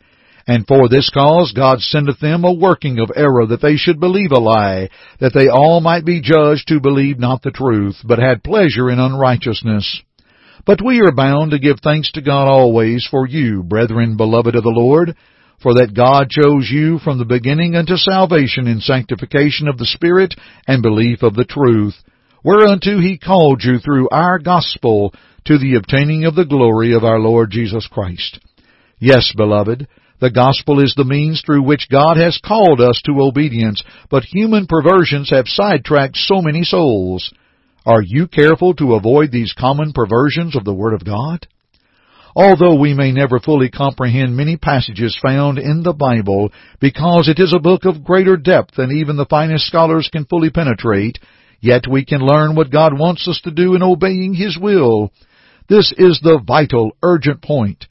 And 0.48 0.68
for 0.68 0.88
this 0.88 1.10
cause 1.10 1.54
God 1.56 1.80
sendeth 1.80 2.20
them 2.20 2.44
a 2.44 2.54
working 2.54 3.00
of 3.00 3.12
error 3.16 3.48
that 3.48 3.62
they 3.62 3.78
should 3.78 4.00
believe 4.00 4.32
a 4.32 4.40
lie, 4.40 4.90
that 5.20 5.34
they 5.34 5.48
all 5.48 5.82
might 5.82 6.06
be 6.06 6.22
judged 6.22 6.70
who 6.70 6.80
believed 6.80 7.20
not 7.20 7.42
the 7.42 7.52
truth, 7.52 7.96
but 8.04 8.20
had 8.20 8.44
pleasure 8.44 8.92
in 8.92 9.00
unrighteousness. 9.00 10.02
But 10.66 10.82
we 10.84 11.02
are 11.02 11.12
bound 11.12 11.52
to 11.52 11.60
give 11.60 11.80
thanks 11.80 12.12
to 12.14 12.22
God 12.22 12.48
always 12.48 13.08
for 13.10 13.28
you, 13.28 13.64
brethren 13.64 14.18
beloved 14.18 14.56
of 14.56 14.64
the 14.64 14.70
Lord, 14.70 15.16
for 15.62 15.74
that 15.76 15.96
God 15.96 16.30
chose 16.30 16.70
you 16.70 17.00
from 17.00 17.18
the 17.18 17.26
beginning 17.26 17.76
unto 17.76 17.98
salvation 17.98 18.68
in 18.68 18.80
sanctification 18.80 19.68
of 19.68 19.78
the 19.78 19.86
Spirit 19.86 20.36
and 20.68 20.82
belief 20.82 21.24
of 21.24 21.36
the 21.36 21.46
truth, 21.46 21.96
whereunto 22.44 23.00
he 23.00 23.18
called 23.18 23.64
you 23.64 23.80
through 23.80 24.10
our 24.10 24.40
gospel 24.40 25.14
to 25.46 25.58
the 25.58 25.76
obtaining 25.76 26.26
of 26.26 26.36
the 26.36 26.46
glory 26.46 26.94
of 26.94 27.04
our 27.04 27.20
Lord 27.20 27.52
Jesus 27.52 27.88
Christ. 27.88 28.40
Yes, 29.00 29.34
beloved, 29.36 29.88
the 30.20 30.32
gospel 30.32 30.84
is 30.84 30.94
the 30.96 31.04
means 31.04 31.42
through 31.46 31.64
which 31.64 31.90
God 31.92 32.18
has 32.18 32.40
called 32.44 32.80
us 32.80 33.02
to 33.06 33.22
obedience, 33.22 33.84
but 34.10 34.24
human 34.24 34.66
perversions 34.66 35.30
have 35.30 35.48
sidetracked 35.48 36.18
so 36.18 36.42
many 36.42 36.64
souls. 36.64 37.34
Are 37.86 38.02
you 38.02 38.28
careful 38.28 38.74
to 38.76 38.96
avoid 38.96 39.32
these 39.32 39.54
common 39.54 39.94
perversions 39.94 40.56
of 40.56 40.64
the 40.64 40.74
Word 40.74 40.94
of 40.94 41.06
God? 41.06 41.48
Although 42.36 42.80
we 42.80 42.96
may 42.96 43.12
never 43.12 43.40
fully 43.40 43.70
comprehend 43.70 44.36
many 44.36 44.58
passages 44.58 45.18
found 45.22 45.60
in 45.60 45.84
the 45.84 45.94
Bible 45.94 46.52
because 46.82 47.30
it 47.30 47.40
is 47.40 47.54
a 47.54 47.62
book 47.62 47.86
of 47.86 48.04
greater 48.04 48.38
depth 48.38 48.76
than 48.76 48.92
even 48.92 49.18
the 49.18 49.28
finest 49.28 49.68
scholars 49.68 50.10
can 50.12 50.26
fully 50.26 50.50
penetrate, 50.50 51.20
yet 51.62 51.84
we 51.90 52.04
can 52.04 52.22
learn 52.22 52.56
what 52.56 52.72
God 52.72 52.98
wants 52.98 53.28
us 53.28 53.40
to 53.44 53.52
do 53.52 53.76
in 53.76 53.84
obeying 53.84 54.34
His 54.34 54.58
will. 54.60 55.12
This 55.70 55.94
is 55.96 56.20
the 56.24 56.42
vital, 56.46 56.92
urgent 57.04 57.44
point. 57.44 57.86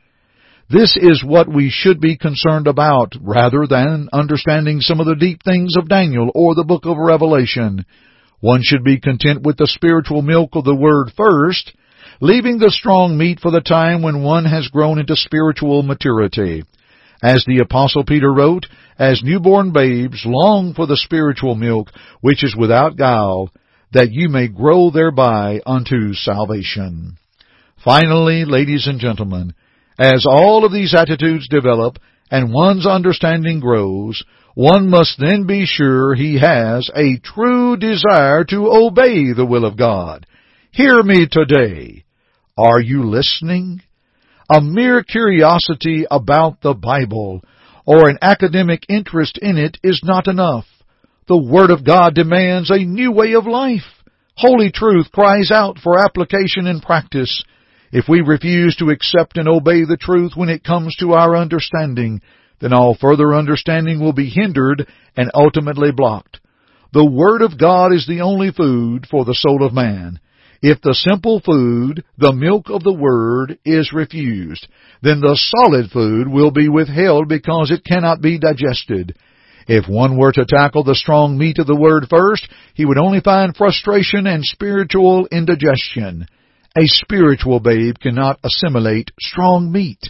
This 0.68 0.96
is 1.00 1.22
what 1.24 1.48
we 1.48 1.70
should 1.70 2.00
be 2.00 2.16
concerned 2.16 2.66
about 2.66 3.12
rather 3.20 3.66
than 3.68 4.08
understanding 4.12 4.80
some 4.80 4.98
of 4.98 5.06
the 5.06 5.14
deep 5.14 5.42
things 5.44 5.74
of 5.76 5.88
Daniel 5.88 6.30
or 6.34 6.54
the 6.54 6.64
book 6.64 6.84
of 6.84 6.96
Revelation. 6.98 7.86
One 8.44 8.60
should 8.62 8.84
be 8.84 9.00
content 9.00 9.40
with 9.40 9.56
the 9.56 9.66
spiritual 9.66 10.20
milk 10.20 10.50
of 10.52 10.64
the 10.64 10.74
Word 10.74 11.10
first, 11.16 11.72
leaving 12.20 12.58
the 12.58 12.70
strong 12.70 13.16
meat 13.16 13.40
for 13.40 13.50
the 13.50 13.62
time 13.62 14.02
when 14.02 14.22
one 14.22 14.44
has 14.44 14.68
grown 14.68 14.98
into 14.98 15.16
spiritual 15.16 15.82
maturity. 15.82 16.62
As 17.22 17.42
the 17.46 17.60
apostle 17.60 18.04
Peter 18.04 18.30
wrote, 18.30 18.66
as 18.98 19.22
newborn 19.24 19.72
babes 19.72 20.24
long 20.26 20.74
for 20.74 20.86
the 20.86 20.98
spiritual 20.98 21.54
milk, 21.54 21.88
which 22.20 22.44
is 22.44 22.54
without 22.54 22.98
guile, 22.98 23.48
that 23.94 24.12
you 24.12 24.28
may 24.28 24.48
grow 24.48 24.90
thereby 24.90 25.62
unto 25.64 26.12
salvation. 26.12 27.16
Finally, 27.82 28.44
ladies 28.44 28.86
and 28.86 29.00
gentlemen, 29.00 29.54
as 29.98 30.26
all 30.28 30.66
of 30.66 30.72
these 30.74 30.94
attitudes 30.94 31.48
develop 31.48 31.96
and 32.30 32.52
one's 32.52 32.86
understanding 32.86 33.60
grows, 33.60 34.22
one 34.54 34.88
must 34.88 35.18
then 35.18 35.46
be 35.46 35.66
sure 35.66 36.14
he 36.14 36.38
has 36.38 36.88
a 36.94 37.18
true 37.18 37.76
desire 37.76 38.44
to 38.44 38.70
obey 38.70 39.32
the 39.32 39.46
will 39.46 39.64
of 39.64 39.76
God. 39.76 40.26
Hear 40.70 41.02
me 41.02 41.26
today. 41.30 42.04
Are 42.56 42.80
you 42.80 43.04
listening? 43.04 43.82
A 44.48 44.60
mere 44.60 45.02
curiosity 45.02 46.06
about 46.08 46.60
the 46.60 46.74
Bible 46.74 47.42
or 47.84 48.08
an 48.08 48.18
academic 48.22 48.84
interest 48.88 49.38
in 49.42 49.58
it 49.58 49.78
is 49.82 50.00
not 50.04 50.28
enough. 50.28 50.66
The 51.26 51.36
Word 51.38 51.70
of 51.70 51.84
God 51.84 52.14
demands 52.14 52.70
a 52.70 52.84
new 52.84 53.10
way 53.10 53.34
of 53.34 53.46
life. 53.46 53.82
Holy 54.36 54.70
truth 54.70 55.10
cries 55.12 55.50
out 55.50 55.78
for 55.82 55.98
application 55.98 56.66
and 56.66 56.82
practice. 56.82 57.42
If 57.90 58.08
we 58.08 58.20
refuse 58.20 58.76
to 58.76 58.90
accept 58.90 59.36
and 59.36 59.48
obey 59.48 59.84
the 59.84 59.96
truth 59.98 60.32
when 60.34 60.48
it 60.48 60.64
comes 60.64 60.94
to 60.96 61.12
our 61.12 61.36
understanding, 61.36 62.20
then 62.60 62.72
all 62.72 62.94
further 62.94 63.34
understanding 63.34 64.00
will 64.00 64.12
be 64.12 64.28
hindered 64.28 64.86
and 65.16 65.30
ultimately 65.34 65.92
blocked. 65.92 66.40
The 66.92 67.04
Word 67.04 67.42
of 67.42 67.58
God 67.58 67.92
is 67.92 68.06
the 68.06 68.20
only 68.20 68.52
food 68.52 69.06
for 69.10 69.24
the 69.24 69.34
soul 69.34 69.64
of 69.64 69.72
man. 69.72 70.20
If 70.62 70.80
the 70.80 70.94
simple 70.94 71.40
food, 71.40 72.04
the 72.16 72.32
milk 72.32 72.70
of 72.70 72.82
the 72.82 72.92
Word, 72.92 73.58
is 73.64 73.92
refused, 73.92 74.66
then 75.02 75.20
the 75.20 75.36
solid 75.36 75.90
food 75.90 76.28
will 76.28 76.52
be 76.52 76.68
withheld 76.68 77.28
because 77.28 77.70
it 77.70 77.84
cannot 77.84 78.22
be 78.22 78.38
digested. 78.38 79.16
If 79.66 79.88
one 79.88 80.16
were 80.16 80.32
to 80.32 80.46
tackle 80.46 80.84
the 80.84 80.94
strong 80.94 81.36
meat 81.36 81.58
of 81.58 81.66
the 81.66 81.76
Word 81.76 82.06
first, 82.08 82.48
he 82.74 82.84
would 82.84 82.98
only 82.98 83.20
find 83.20 83.56
frustration 83.56 84.26
and 84.26 84.44
spiritual 84.44 85.26
indigestion. 85.30 86.26
A 86.76 86.86
spiritual 86.86 87.60
babe 87.60 87.96
cannot 88.00 88.40
assimilate 88.42 89.10
strong 89.20 89.70
meat. 89.70 90.00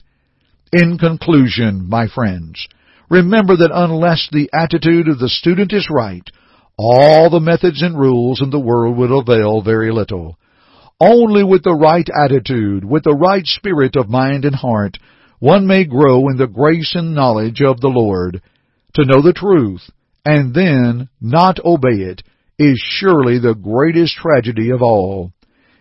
In 0.76 0.98
conclusion, 0.98 1.88
my 1.88 2.08
friends, 2.08 2.66
remember 3.08 3.56
that 3.58 3.70
unless 3.72 4.28
the 4.32 4.50
attitude 4.52 5.06
of 5.06 5.20
the 5.20 5.28
student 5.28 5.72
is 5.72 5.88
right, 5.88 6.28
all 6.76 7.30
the 7.30 7.38
methods 7.38 7.80
and 7.80 7.96
rules 7.96 8.42
in 8.42 8.50
the 8.50 8.58
world 8.58 8.96
will 8.96 9.20
avail 9.20 9.62
very 9.62 9.92
little. 9.92 10.37
Only 10.98 11.44
with 11.44 11.62
the 11.62 11.76
right 11.76 12.08
attitude, 12.12 12.84
with 12.84 13.04
the 13.04 13.14
right 13.14 13.46
spirit 13.46 13.94
of 13.94 14.08
mind 14.08 14.44
and 14.44 14.56
heart, 14.56 14.98
one 15.38 15.64
may 15.64 15.84
grow 15.84 16.26
in 16.28 16.38
the 16.38 16.48
grace 16.48 16.96
and 16.96 17.14
knowledge 17.14 17.62
of 17.62 17.80
the 17.80 17.87
Lord. 17.87 18.42
To 18.94 19.04
know 19.04 19.22
the 19.22 19.32
truth, 19.32 19.88
and 20.24 20.52
then 20.52 21.08
not 21.20 21.64
obey 21.64 22.02
it, 22.02 22.24
is 22.58 22.82
surely 22.84 23.38
the 23.38 23.54
greatest 23.54 24.16
tragedy 24.16 24.70
of 24.70 24.82
all. 24.82 25.30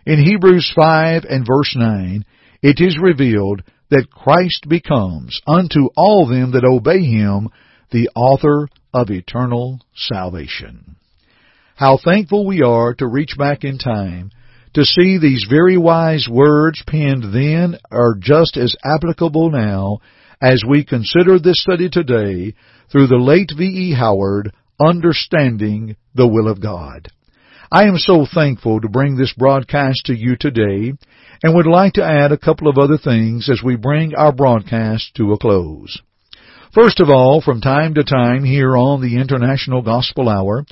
In 0.06 0.22
Hebrews 0.22 0.72
5 0.76 1.24
and 1.28 1.44
verse 1.44 1.74
9, 1.76 2.24
it 2.62 2.80
is 2.80 2.96
revealed 3.02 3.64
that 3.90 4.10
Christ 4.10 4.66
becomes 4.68 5.40
unto 5.46 5.88
all 5.96 6.26
them 6.26 6.52
that 6.52 6.64
obey 6.64 7.04
him 7.04 7.48
the 7.90 8.08
author 8.14 8.68
of 8.92 9.10
eternal 9.10 9.80
salvation. 9.94 10.96
How 11.76 11.98
thankful 12.02 12.46
we 12.46 12.62
are 12.62 12.94
to 12.94 13.06
reach 13.06 13.36
back 13.36 13.64
in 13.64 13.78
time 13.78 14.30
to 14.74 14.84
see 14.84 15.18
these 15.18 15.46
very 15.48 15.76
wise 15.76 16.28
words 16.30 16.82
penned 16.86 17.34
then 17.34 17.78
are 17.90 18.16
just 18.18 18.56
as 18.56 18.74
applicable 18.84 19.50
now 19.50 19.98
as 20.42 20.62
we 20.68 20.84
consider 20.84 21.38
this 21.38 21.60
study 21.60 21.88
today 21.88 22.54
through 22.90 23.06
the 23.06 23.16
late 23.16 23.52
V.E. 23.56 23.94
Howard, 23.94 24.52
Understanding 24.80 25.96
the 26.14 26.26
Will 26.26 26.48
of 26.48 26.60
God. 26.60 27.08
I 27.70 27.84
am 27.84 27.96
so 27.96 28.26
thankful 28.32 28.80
to 28.80 28.88
bring 28.88 29.16
this 29.16 29.32
broadcast 29.32 30.02
to 30.06 30.14
you 30.14 30.36
today 30.38 30.92
and 31.44 31.54
would 31.54 31.66
like 31.66 31.92
to 31.92 32.02
add 32.02 32.32
a 32.32 32.38
couple 32.38 32.68
of 32.68 32.78
other 32.78 32.96
things 32.96 33.50
as 33.50 33.60
we 33.62 33.76
bring 33.76 34.14
our 34.14 34.32
broadcast 34.32 35.14
to 35.14 35.34
a 35.34 35.38
close. 35.38 36.00
First 36.72 37.00
of 37.00 37.10
all, 37.10 37.42
from 37.42 37.60
time 37.60 37.92
to 37.94 38.02
time 38.02 38.44
here 38.44 38.74
on 38.74 39.02
the 39.02 39.20
International 39.20 39.82
Gospel 39.82 40.30
Hour, 40.30 40.64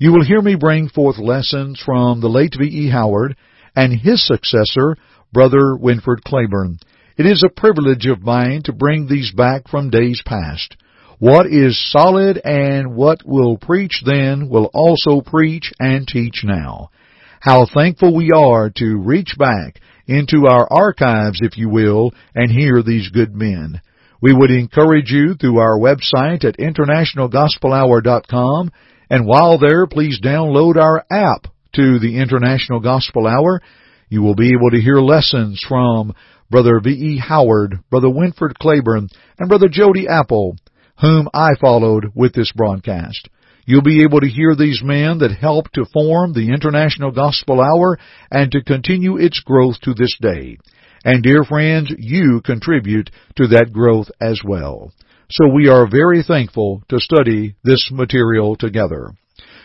you 0.00 0.10
will 0.12 0.24
hear 0.24 0.42
me 0.42 0.56
bring 0.56 0.88
forth 0.88 1.18
lessons 1.18 1.80
from 1.80 2.20
the 2.20 2.28
late 2.28 2.56
V.E. 2.58 2.90
Howard 2.90 3.36
and 3.76 3.92
his 3.92 4.26
successor, 4.26 4.96
Brother 5.32 5.76
Winford 5.76 6.24
Claiborne. 6.24 6.80
It 7.16 7.26
is 7.26 7.44
a 7.44 7.60
privilege 7.60 8.06
of 8.06 8.20
mine 8.20 8.62
to 8.64 8.72
bring 8.72 9.06
these 9.06 9.32
back 9.32 9.68
from 9.68 9.90
days 9.90 10.20
past. 10.26 10.76
What 11.20 11.46
is 11.46 11.80
solid 11.92 12.40
and 12.44 12.96
what 12.96 13.20
will 13.24 13.58
preach 13.58 14.02
then 14.04 14.48
will 14.48 14.70
also 14.74 15.20
preach 15.20 15.72
and 15.78 16.04
teach 16.04 16.42
now. 16.42 16.90
How 17.38 17.64
thankful 17.64 18.12
we 18.12 18.32
are 18.32 18.70
to 18.70 18.96
reach 18.96 19.36
back 19.38 19.80
into 20.06 20.46
our 20.46 20.66
archives, 20.70 21.40
if 21.42 21.56
you 21.56 21.68
will, 21.68 22.12
and 22.34 22.50
hear 22.50 22.82
these 22.82 23.10
good 23.10 23.34
men. 23.34 23.80
We 24.20 24.32
would 24.32 24.50
encourage 24.50 25.10
you 25.10 25.34
through 25.34 25.58
our 25.58 25.78
website 25.78 26.44
at 26.44 26.58
internationalgospelhour.com 26.58 28.70
and 29.08 29.26
while 29.26 29.58
there, 29.58 29.86
please 29.86 30.20
download 30.20 30.76
our 30.76 31.04
app 31.10 31.46
to 31.74 31.98
the 31.98 32.18
International 32.18 32.80
Gospel 32.80 33.26
Hour, 33.26 33.60
you 34.08 34.22
will 34.22 34.34
be 34.34 34.52
able 34.52 34.70
to 34.70 34.80
hear 34.80 34.96
lessons 34.96 35.60
from 35.68 36.14
Brother 36.50 36.80
V.E. 36.82 37.18
Howard, 37.18 37.80
Brother 37.90 38.10
Winford 38.10 38.58
Claiborne, 38.58 39.08
and 39.38 39.48
Brother 39.48 39.68
Jody 39.68 40.08
Apple, 40.08 40.56
whom 41.00 41.28
I 41.34 41.50
followed 41.60 42.12
with 42.14 42.32
this 42.32 42.52
broadcast. 42.52 43.28
You'll 43.66 43.82
be 43.82 44.04
able 44.04 44.20
to 44.20 44.28
hear 44.28 44.54
these 44.54 44.80
men 44.82 45.18
that 45.18 45.32
helped 45.32 45.74
to 45.74 45.84
form 45.92 46.32
the 46.32 46.54
International 46.54 47.10
Gospel 47.10 47.60
Hour 47.60 47.98
and 48.30 48.50
to 48.52 48.62
continue 48.62 49.16
its 49.16 49.40
growth 49.40 49.80
to 49.82 49.92
this 49.92 50.16
day. 50.20 50.58
And 51.04 51.22
dear 51.22 51.44
friends, 51.44 51.92
you 51.98 52.40
contribute 52.44 53.10
to 53.36 53.48
that 53.48 53.72
growth 53.72 54.08
as 54.20 54.40
well. 54.44 54.92
So 55.28 55.48
we 55.52 55.68
are 55.68 55.90
very 55.90 56.22
thankful 56.22 56.84
to 56.88 57.00
study 57.00 57.56
this 57.64 57.90
material 57.92 58.54
together. 58.54 59.10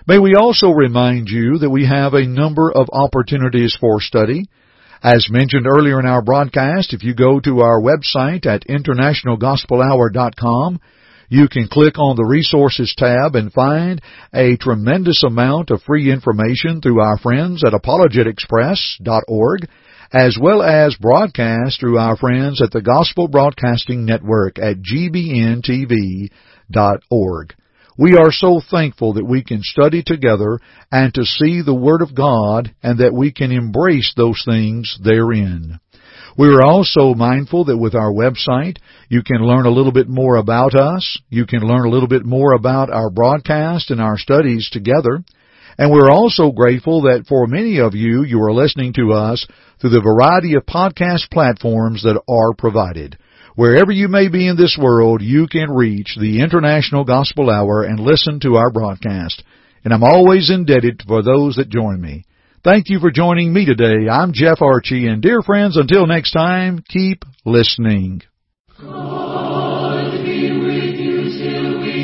May 0.08 0.18
we 0.18 0.34
also 0.34 0.72
remind 0.72 1.30
you 1.30 1.60
that 1.60 1.70
we 1.70 1.86
have 1.86 2.16
a 2.16 2.26
number 2.26 2.72
of 2.72 2.90
opportunities 2.92 3.78
for 3.80 4.02
study. 4.02 4.46
As 5.04 5.30
mentioned 5.30 5.68
earlier 5.68 6.00
in 6.00 6.08
our 6.08 6.24
broadcast, 6.24 6.94
if 6.94 7.04
you 7.04 7.14
go 7.14 7.40
to 7.40 7.62
our 7.62 7.80
website 7.80 8.48
at 8.48 8.66
internationalgospelhour.com, 8.68 10.80
you 11.32 11.48
can 11.48 11.68
click 11.70 11.98
on 11.98 12.18
the 12.18 12.26
resources 12.26 12.94
tab 12.98 13.36
and 13.36 13.54
find 13.54 14.02
a 14.34 14.58
tremendous 14.58 15.24
amount 15.24 15.72
of 15.72 15.82
free 15.84 16.12
information 16.12 16.82
through 16.82 17.00
our 17.00 17.18
friends 17.18 17.64
at 17.64 17.72
apologeticpress.org 17.72 19.70
as 20.12 20.38
well 20.40 20.62
as 20.62 20.94
broadcast 21.00 21.80
through 21.80 21.98
our 21.98 22.18
friends 22.18 22.62
at 22.62 22.72
the 22.72 22.82
Gospel 22.82 23.30
Broadcasting 23.30 24.06
Network 24.06 24.60
at 24.60 24.80
gbntv.org. 24.82 26.30
We 27.98 28.18
are 28.18 28.32
so 28.32 28.62
thankful 28.70 29.14
that 29.14 29.26
we 29.26 29.42
can 29.42 29.62
study 29.62 30.04
together 30.04 30.60
and 30.92 31.14
to 31.14 31.24
see 31.24 31.62
the 31.62 31.74
Word 31.74 32.02
of 32.02 32.14
God 32.14 32.76
and 32.84 33.00
that 33.00 33.14
we 33.14 33.32
can 33.32 33.54
embrace 33.54 34.12
those 34.18 34.44
things 34.46 35.00
therein. 35.02 35.80
We 36.38 36.48
are 36.48 36.64
also 36.64 37.14
mindful 37.14 37.66
that 37.66 37.78
with 37.78 37.94
our 37.94 38.12
website, 38.12 38.78
you 39.10 39.22
can 39.24 39.42
learn 39.42 39.66
a 39.66 39.72
little 39.72 39.92
bit 39.92 40.08
more 40.08 40.36
about 40.38 40.76
us. 40.76 41.20
You 41.30 41.46
can 41.46 41.62
learn 41.62 41.86
a 41.86 41.90
little 41.90 42.08
bit 42.08 42.26
more 42.26 42.54
about 42.54 42.90
our 42.90 43.10
broadcast 43.10 43.92
and 43.92 44.02
our 44.02 44.18
studies 44.18 44.70
together. 44.72 45.24
And 45.78 45.92
we're 45.92 46.12
also 46.12 46.52
grateful 46.52 47.04
that 47.04 47.26
for 47.28 47.48
many 47.48 47.80
of 47.80 47.96
you, 47.96 48.24
you 48.24 48.42
are 48.44 48.54
listening 48.54 48.94
to 48.94 49.14
us 49.14 49.46
through 49.80 49.90
the 49.92 50.02
variety 50.02 50.56
of 50.56 50.66
podcast 50.66 51.30
platforms 51.32 52.04
that 52.04 52.22
are 52.30 52.54
provided. 52.58 53.18
Wherever 53.56 53.92
you 53.92 54.08
may 54.08 54.30
be 54.30 54.48
in 54.48 54.56
this 54.56 54.78
world, 54.82 55.22
you 55.22 55.48
can 55.48 55.70
reach 55.72 56.16
the 56.20 56.42
International 56.42 57.04
Gospel 57.04 57.50
Hour 57.50 57.84
and 57.84 58.00
listen 58.00 58.40
to 58.42 58.56
our 58.56 58.72
broadcast. 58.72 59.44
And 59.84 59.94
I'm 59.94 60.04
always 60.04 60.50
indebted 60.50 61.04
for 61.06 61.22
those 61.24 61.56
that 61.56 61.70
join 61.70 62.00
me. 62.00 62.24
Thank 62.64 62.90
you 62.90 63.00
for 63.00 63.10
joining 63.10 63.52
me 63.52 63.66
today. 63.66 64.08
I'm 64.08 64.34
Jeff 64.34 64.62
Archie, 64.62 65.08
and 65.08 65.20
dear 65.20 65.42
friends, 65.42 65.78
until 65.78 66.06
next 66.06 66.32
time, 66.32 66.84
keep 66.88 67.26
listening. 67.44 68.22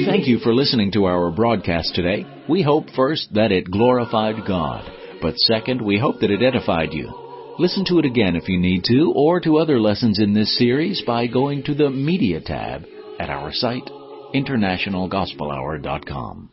Thank 0.08 0.26
you 0.26 0.40
for 0.40 0.56
listening 0.56 0.92
to 0.94 1.06
our 1.06 1.30
broadcast 1.30 1.94
today. 1.94 2.26
We 2.50 2.64
hope 2.64 2.90
first 2.96 3.36
that 3.36 3.52
it 3.52 3.70
glorified 3.70 4.48
God, 4.48 4.90
but 5.22 5.38
second, 5.38 5.80
we 5.80 6.00
hope 6.00 6.22
that 6.22 6.32
it 6.32 6.42
edified 6.42 6.92
you. 6.92 7.56
Listen 7.60 7.86
to 7.86 8.00
it 8.00 8.06
again 8.06 8.36
if 8.36 8.50
you 8.50 8.60
need 8.60 8.84
to, 8.86 9.14
or 9.16 9.40
to 9.42 9.60
other 9.60 9.80
lessons 9.80 10.18
in 10.18 10.34
this 10.34 10.58
series 10.58 11.04
by 11.06 11.28
going 11.28 11.62
to 11.66 11.76
the 11.76 11.92
Media 11.92 12.42
tab 12.42 12.84
at 13.20 13.30
our 13.30 13.54
site, 13.54 13.92
internationalgospelhour.com. 14.34 16.50